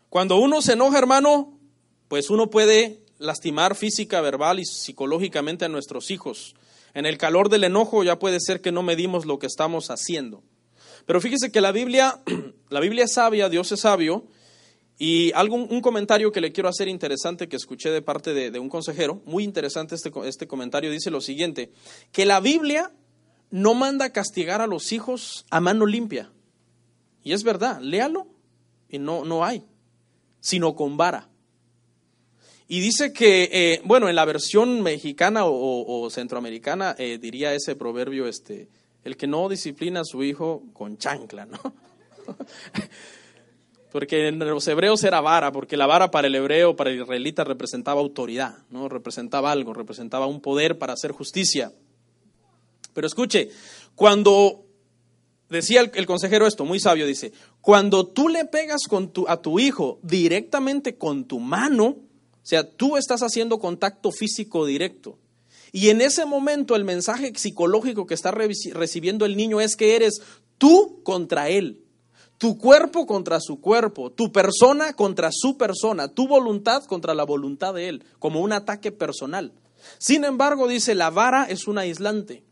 [0.09, 1.59] Cuando uno se enoja, hermano,
[2.07, 6.55] pues uno puede lastimar física, verbal y psicológicamente a nuestros hijos.
[6.95, 10.43] En el calor del enojo ya puede ser que no medimos lo que estamos haciendo.
[11.07, 12.21] Pero fíjese que la Biblia,
[12.69, 14.27] la Biblia es sabia, Dios es sabio,
[15.03, 18.69] y un comentario que le quiero hacer interesante que escuché de parte de, de un
[18.69, 21.73] consejero, muy interesante este, este comentario, dice lo siguiente,
[22.13, 22.93] que la Biblia
[23.51, 26.31] no manda castigar a los hijos a mano limpia.
[27.25, 28.27] Y es verdad, léalo
[28.91, 29.65] y no, no hay,
[30.41, 31.31] sino con vara.
[32.69, 38.29] Y dice que, eh, bueno, en la versión mexicana o, centroamericana eh, diría ese proverbio,
[38.29, 38.69] este,
[39.03, 41.59] el que no disciplina a su hijo con chancla, ¿no?
[43.91, 47.45] porque en los hebreos era vara, porque la vara para el hebreo, para el israelita
[47.45, 48.89] representaba autoridad, ¿no?
[48.89, 51.73] Representaba algo, representaba un poder para hacer justicia.
[52.93, 53.51] Pero escuche,
[53.95, 54.65] cuando
[55.49, 58.83] decía el, consejero esto, muy sabio, dice, cuando tú le pegas
[59.27, 61.99] a tu hijo directamente con tu mano, o
[62.43, 65.19] sea, tú estás haciendo contacto físico directo.
[65.73, 70.23] Y en ese momento el mensaje psicológico que está recibiendo el niño es que eres
[70.59, 71.85] tú contra él,
[72.41, 77.75] tu cuerpo contra su cuerpo, tu persona contra su persona, tu voluntad contra la voluntad
[77.75, 79.53] de él, como un ataque personal.
[79.99, 82.43] Sin embargo, dice, la vara es un aislante.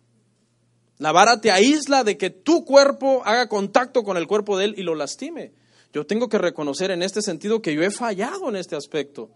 [0.98, 4.74] La vara te aísla de que tu cuerpo haga contacto con el cuerpo de él
[4.76, 5.54] y lo lastime.
[5.94, 9.30] Yo tengo que reconocer en este sentido que yo he fallado en este aspecto.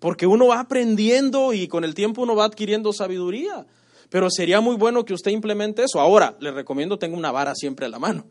[0.00, 3.64] Porque uno va aprendiendo y con el tiempo uno va adquiriendo sabiduría.
[4.10, 5.98] Pero sería muy bueno que usted implemente eso.
[5.98, 8.26] Ahora, le recomiendo tenga una vara siempre a la mano.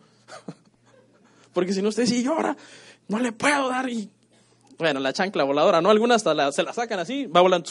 [1.53, 2.57] Porque si no, usted dice, llora,
[3.07, 3.89] no le puedo dar.
[3.89, 4.09] Y...
[4.77, 5.89] Bueno, la chancla voladora, ¿no?
[5.89, 7.69] Algunas hasta se la sacan así, va volando.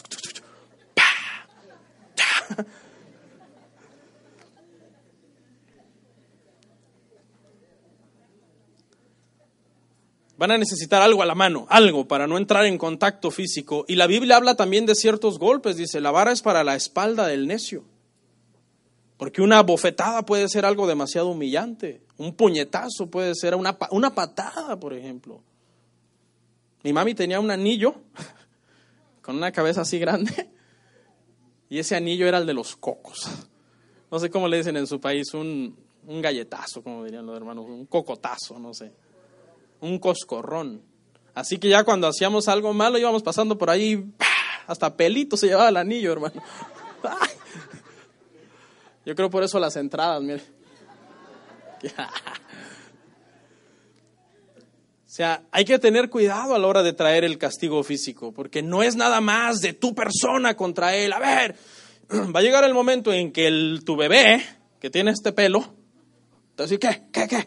[10.43, 13.85] Van a necesitar algo a la mano, algo para no entrar en contacto físico.
[13.87, 15.76] Y la Biblia habla también de ciertos golpes.
[15.76, 17.85] Dice, la vara es para la espalda del necio.
[19.23, 22.03] Porque una bofetada puede ser algo demasiado humillante.
[22.18, 25.41] Un puñetazo puede ser una, una patada, por ejemplo.
[26.83, 27.95] Mi mami tenía un anillo
[29.23, 30.51] con una cabeza así grande.
[31.68, 33.31] Y ese anillo era el de los cocos.
[34.11, 35.77] No sé cómo le dicen en su país, un,
[36.09, 38.91] un galletazo, como dirían los hermanos, un cocotazo, no sé
[39.83, 40.83] un coscorrón.
[41.35, 44.05] Así que ya cuando hacíamos algo malo íbamos pasando por ahí,
[44.66, 46.43] hasta pelito se llevaba el anillo, hermano.
[49.05, 50.42] Yo creo por eso las entradas, mire.
[55.12, 58.62] O sea, hay que tener cuidado a la hora de traer el castigo físico, porque
[58.62, 61.12] no es nada más de tu persona contra él.
[61.12, 61.55] A ver,
[62.34, 64.42] va a llegar el momento en que tu bebé,
[64.80, 65.74] que tiene este pelo, te va
[66.57, 67.03] a decir, ¿qué?
[67.12, 67.28] ¿Qué?
[67.28, 67.46] ¿Qué?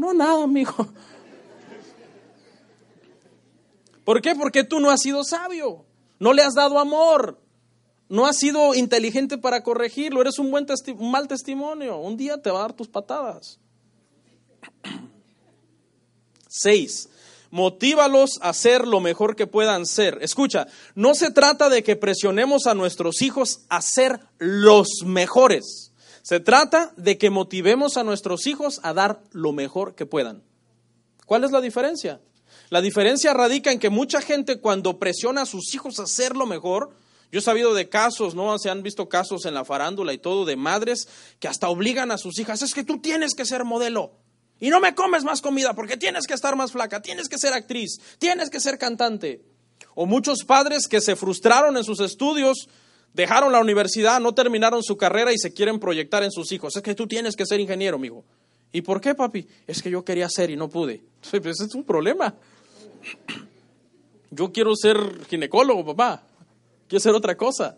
[0.00, 0.88] No, nada, amigo.
[4.02, 4.34] ¿Por qué?
[4.34, 5.84] Porque tú no has sido sabio,
[6.18, 7.38] no le has dado amor.
[8.08, 10.66] No has sido inteligente para corregirlo, eres un, buen
[10.98, 11.98] un mal testimonio.
[11.98, 13.58] Un día te va a dar tus patadas.
[16.48, 17.10] Seis,
[17.50, 20.18] motívalos a ser lo mejor que puedan ser.
[20.22, 25.92] Escucha, no se trata de que presionemos a nuestros hijos a ser los mejores.
[26.22, 30.42] Se trata de que motivemos a nuestros hijos a dar lo mejor que puedan.
[31.26, 32.20] ¿Cuál es la diferencia?
[32.70, 36.46] La diferencia radica en que mucha gente cuando presiona a sus hijos a hacer lo
[36.46, 36.90] mejor,
[37.30, 38.58] yo he sabido de casos, ¿no?
[38.58, 41.08] Se han visto casos en la farándula y todo de madres
[41.38, 44.12] que hasta obligan a sus hijas, es que tú tienes que ser modelo.
[44.60, 47.52] Y no me comes más comida porque tienes que estar más flaca, tienes que ser
[47.52, 49.42] actriz, tienes que ser cantante.
[49.94, 52.68] O muchos padres que se frustraron en sus estudios,
[53.12, 56.76] dejaron la universidad, no terminaron su carrera y se quieren proyectar en sus hijos.
[56.76, 58.24] Es que tú tienes que ser ingeniero, amigo.
[58.72, 59.46] ¿Y por qué, papi?
[59.66, 61.02] Es que yo quería ser y no pude.
[61.32, 62.34] Ese es un problema.
[64.30, 64.96] Yo quiero ser
[65.28, 66.27] ginecólogo, papá.
[66.88, 67.76] Quiero ser otra cosa.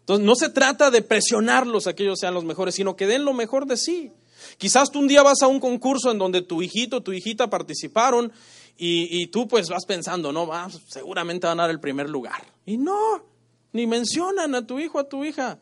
[0.00, 3.24] Entonces, no se trata de presionarlos a que ellos sean los mejores, sino que den
[3.24, 4.10] lo mejor de sí.
[4.56, 8.32] Quizás tú un día vas a un concurso en donde tu hijito, tu hijita participaron
[8.80, 10.48] y, tú pues vas pensando, no,
[10.86, 12.42] seguramente van a dar el primer lugar.
[12.64, 13.24] Y no,
[13.72, 15.58] ni mencionan a tu hijo, a tu hija.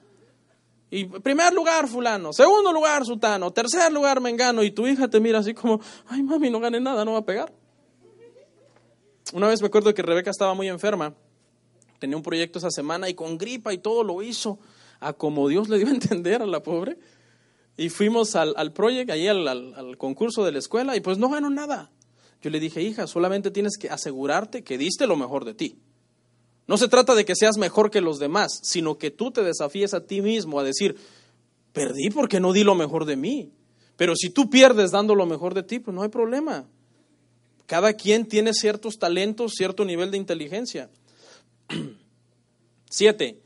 [0.90, 5.40] Y primer lugar fulano, segundo lugar sutano, tercer lugar mengano y tu hija te mira
[5.40, 7.52] así como, ay mami, no gane nada, no va a pegar.
[9.32, 11.14] Una vez me acuerdo que Rebeca estaba muy enferma,
[11.98, 14.58] tenía un proyecto esa semana y con gripa y todo lo hizo
[15.00, 16.98] a como Dios le dio a entender a la pobre.
[17.76, 21.28] Y fuimos al, al proyecto, allí al, al, concurso de la escuela, y pues no
[21.28, 21.90] ganó nada.
[22.40, 25.78] Yo le dije, hija, solamente tienes que asegurarte que diste lo mejor de ti.
[26.66, 29.94] No se trata de que seas mejor que los demás, sino que tú te desafíes
[29.94, 30.96] a ti mismo a decir,
[31.72, 33.52] perdí porque no di lo mejor de mí.
[33.96, 36.66] Pero si tú pierdes dando lo mejor de ti, pues no hay problema.
[37.66, 40.90] Cada quien tiene ciertos talentos, cierto nivel de inteligencia.
[42.90, 43.42] Siete,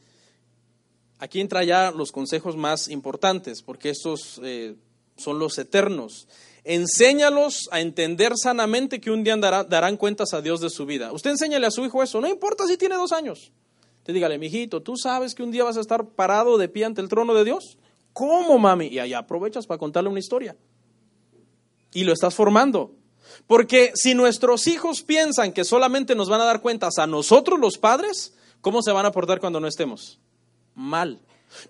[1.21, 4.75] Aquí entra ya los consejos más importantes, porque estos eh,
[5.19, 6.27] son los eternos.
[6.65, 11.13] Enséñalos a entender sanamente que un día darán cuentas a Dios de su vida.
[11.13, 13.53] Usted enséñale a su hijo eso, no importa si tiene dos años.
[14.03, 17.03] Te dígale, mijito, ¿tú sabes que un día vas a estar parado de pie ante
[17.03, 17.77] el trono de Dios?
[18.15, 18.87] ¿Cómo, mami?
[18.87, 20.57] Y ahí aprovechas para contarle una historia.
[21.93, 22.95] Y lo estás formando.
[23.47, 27.79] Porque si nuestros hijos piensan que solamente nos van a dar cuentas a nosotros los
[27.79, 30.19] padres, ¿cómo se van a portar cuando no estemos?
[30.75, 31.21] mal.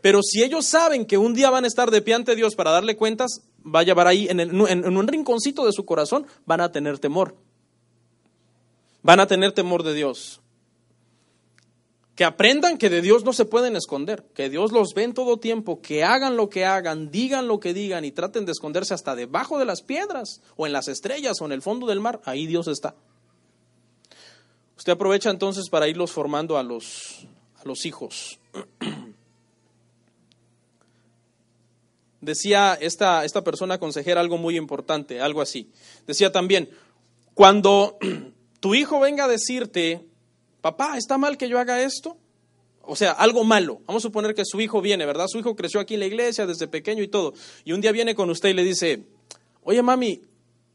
[0.00, 2.70] Pero si ellos saben que un día van a estar de pie ante Dios para
[2.70, 6.70] darle cuentas, va a llevar ahí en, en, un rinconcito de su corazón, van a
[6.70, 7.34] tener temor.
[9.02, 10.40] Van a tener temor de Dios.
[12.20, 15.38] Que aprendan que de Dios no se pueden esconder, que Dios los ve en todo
[15.38, 19.16] tiempo, que hagan lo que hagan, digan lo que digan y traten de esconderse hasta
[19.16, 22.46] debajo de las piedras o en las estrellas o en el fondo del mar, ahí
[22.46, 22.94] Dios está.
[24.76, 28.38] Usted aprovecha entonces para irlos formando a los, a los hijos.
[32.20, 35.70] Decía esta, esta persona consejera algo muy importante, algo así.
[36.06, 36.68] Decía también,
[37.32, 37.96] cuando
[38.60, 40.09] tu hijo venga a decirte,
[40.60, 42.16] papá, ¿está mal que yo haga esto?
[42.82, 43.80] O sea, algo malo.
[43.86, 45.26] Vamos a suponer que su hijo viene, ¿verdad?
[45.28, 47.34] Su hijo creció aquí en la iglesia desde pequeño y todo.
[47.64, 49.04] Y un día viene con usted y le dice,
[49.62, 50.22] oye mami,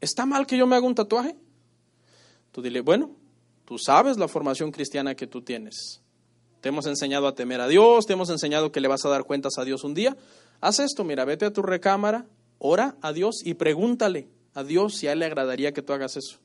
[0.00, 1.36] ¿está mal que yo me haga un tatuaje?
[2.52, 3.10] Tú dile, bueno,
[3.64, 6.00] tú sabes la formación cristiana que tú tienes.
[6.60, 9.24] Te hemos enseñado a temer a Dios, te hemos enseñado que le vas a dar
[9.24, 10.16] cuentas a Dios un día.
[10.60, 12.26] Haz esto, mira, vete a tu recámara,
[12.58, 16.16] ora a Dios y pregúntale a Dios si a Él le agradaría que tú hagas
[16.16, 16.38] eso.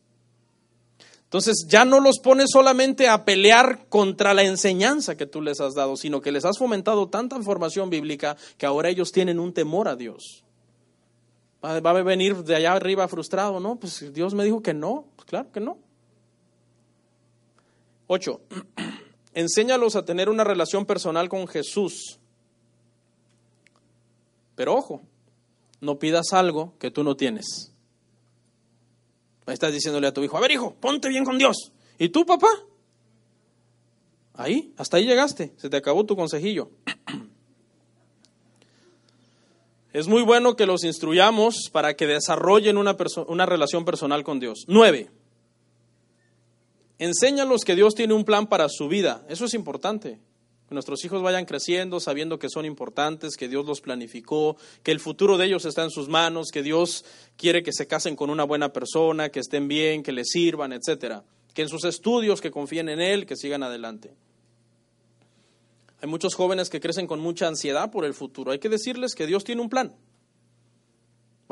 [1.32, 5.74] Entonces ya no los pones solamente a pelear contra la enseñanza que tú les has
[5.74, 9.88] dado, sino que les has fomentado tanta información bíblica que ahora ellos tienen un temor
[9.88, 10.44] a Dios.
[11.64, 13.78] Va a venir de allá arriba frustrado, ¿no?
[13.78, 15.78] Pues Dios me dijo que no, pues claro que no.
[18.08, 18.42] Ocho,
[19.34, 22.20] enséñalos a tener una relación personal con Jesús
[24.62, 25.02] pero ojo,
[25.80, 27.71] no pidas algo que tú no tienes.
[29.48, 31.72] Estás diciéndole a tu hijo, a ver hijo, ponte bien con Dios.
[31.98, 32.50] ¿Y tú, papá?
[34.34, 36.70] Ahí, hasta ahí llegaste, se te acabó tu consejillo.
[39.94, 42.96] Es muy bueno que los instruyamos para que desarrollen una,
[43.28, 44.64] una relación personal con Dios.
[44.68, 45.12] Nueve,
[46.98, 49.26] enséñalos que Dios tiene un plan para su vida.
[49.28, 50.18] Eso es importante
[50.72, 55.02] que nuestros hijos vayan creciendo sabiendo que son importantes, que Dios los planificó, que el
[55.02, 57.04] futuro de ellos está en sus manos, que Dios
[57.36, 61.26] quiere que se casen con una buena persona, que estén bien, que les sirvan, etcétera.
[61.54, 64.14] Que en sus estudios que confíen en Él, que sigan adelante.
[66.02, 68.54] Hay muchos jóvenes que crecen con mucha ansiedad por el futuro.
[68.54, 69.94] Hay que decirles que Dios tiene un plan.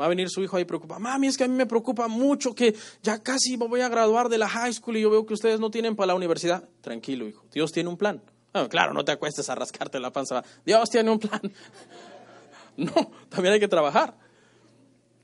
[0.00, 0.98] Va a venir su hijo ahí preocupado.
[0.98, 4.30] Mami, es que a mí me preocupa mucho que ya casi me voy a graduar
[4.30, 6.66] de la high school y yo veo que ustedes no tienen para la universidad.
[6.80, 7.44] Tranquilo, hijo.
[7.52, 8.22] Dios tiene un plan.
[8.52, 10.42] Ah, claro, no te acuestes a rascarte la panza.
[10.64, 11.40] Dios tiene un plan.
[12.76, 14.16] No, también hay que trabajar.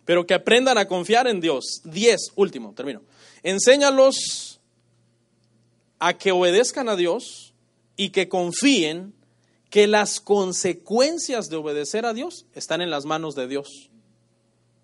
[0.05, 1.81] Pero que aprendan a confiar en Dios.
[1.85, 3.01] Diez, último, termino.
[3.43, 4.61] Enséñalos
[5.99, 7.55] a que obedezcan a Dios
[7.97, 9.15] y que confíen
[9.71, 13.91] que las consecuencias de obedecer a Dios están en las manos de Dios.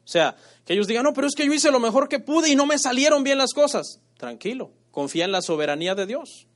[0.05, 2.49] O sea, que ellos digan, no, pero es que yo hice lo mejor que pude
[2.49, 4.01] y no me salieron bien las cosas.
[4.17, 6.47] Tranquilo, confía en la soberanía de Dios.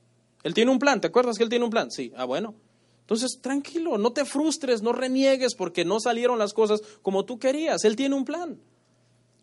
[0.43, 1.91] Él tiene un plan, ¿te acuerdas que Él tiene un plan?
[1.91, 2.55] Sí, ah, bueno.
[3.01, 7.85] Entonces, tranquilo, no te frustres, no reniegues porque no salieron las cosas como tú querías.
[7.85, 8.59] Él tiene un plan.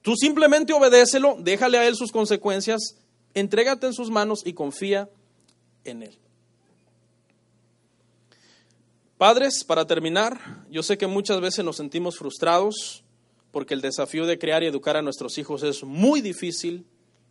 [0.03, 2.99] Tú simplemente obedécelo, déjale a Él sus consecuencias,
[3.33, 5.09] entrégate en sus manos y confía
[5.85, 6.19] en Él.
[9.17, 13.03] Padres, para terminar, yo sé que muchas veces nos sentimos frustrados
[13.51, 16.85] porque el desafío de crear y educar a nuestros hijos es muy difícil,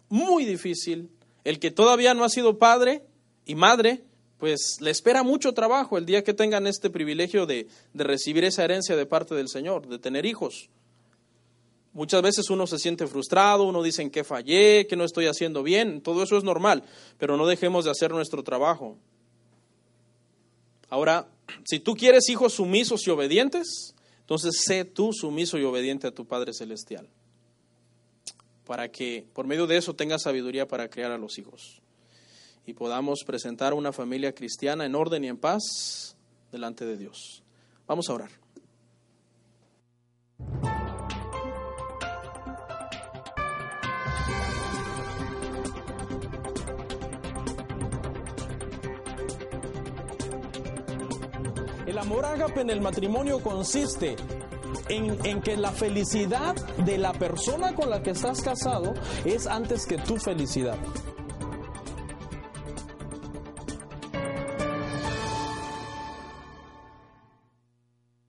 [0.09, 1.11] muy difícil.
[1.43, 3.05] El que todavía no ha sido padre
[3.45, 4.03] y madre,
[4.37, 8.63] pues le espera mucho trabajo el día que tengan este privilegio de, de recibir esa
[8.63, 10.69] herencia de parte del Señor, de tener hijos.
[11.93, 16.01] Muchas veces uno se siente frustrado, uno dice que fallé, que no estoy haciendo bien,
[16.01, 16.83] todo eso es normal,
[17.19, 18.97] pero no dejemos de hacer nuestro trabajo.
[20.89, 21.27] Ahora,
[21.65, 26.25] si tú quieres hijos sumisos y obedientes, entonces sé tú sumiso y obediente a tu
[26.25, 27.07] Padre Celestial,
[28.65, 31.82] para que por medio de eso tengas sabiduría para criar a los hijos
[32.65, 36.15] y podamos presentar una familia cristiana en orden y en paz
[36.51, 37.43] delante de Dios.
[37.87, 38.29] Vamos a orar.
[51.85, 54.15] El amor ágape en el matrimonio consiste
[54.89, 58.93] en, en, que la felicidad de la persona con la que estás casado
[59.25, 60.77] es antes que tu felicidad.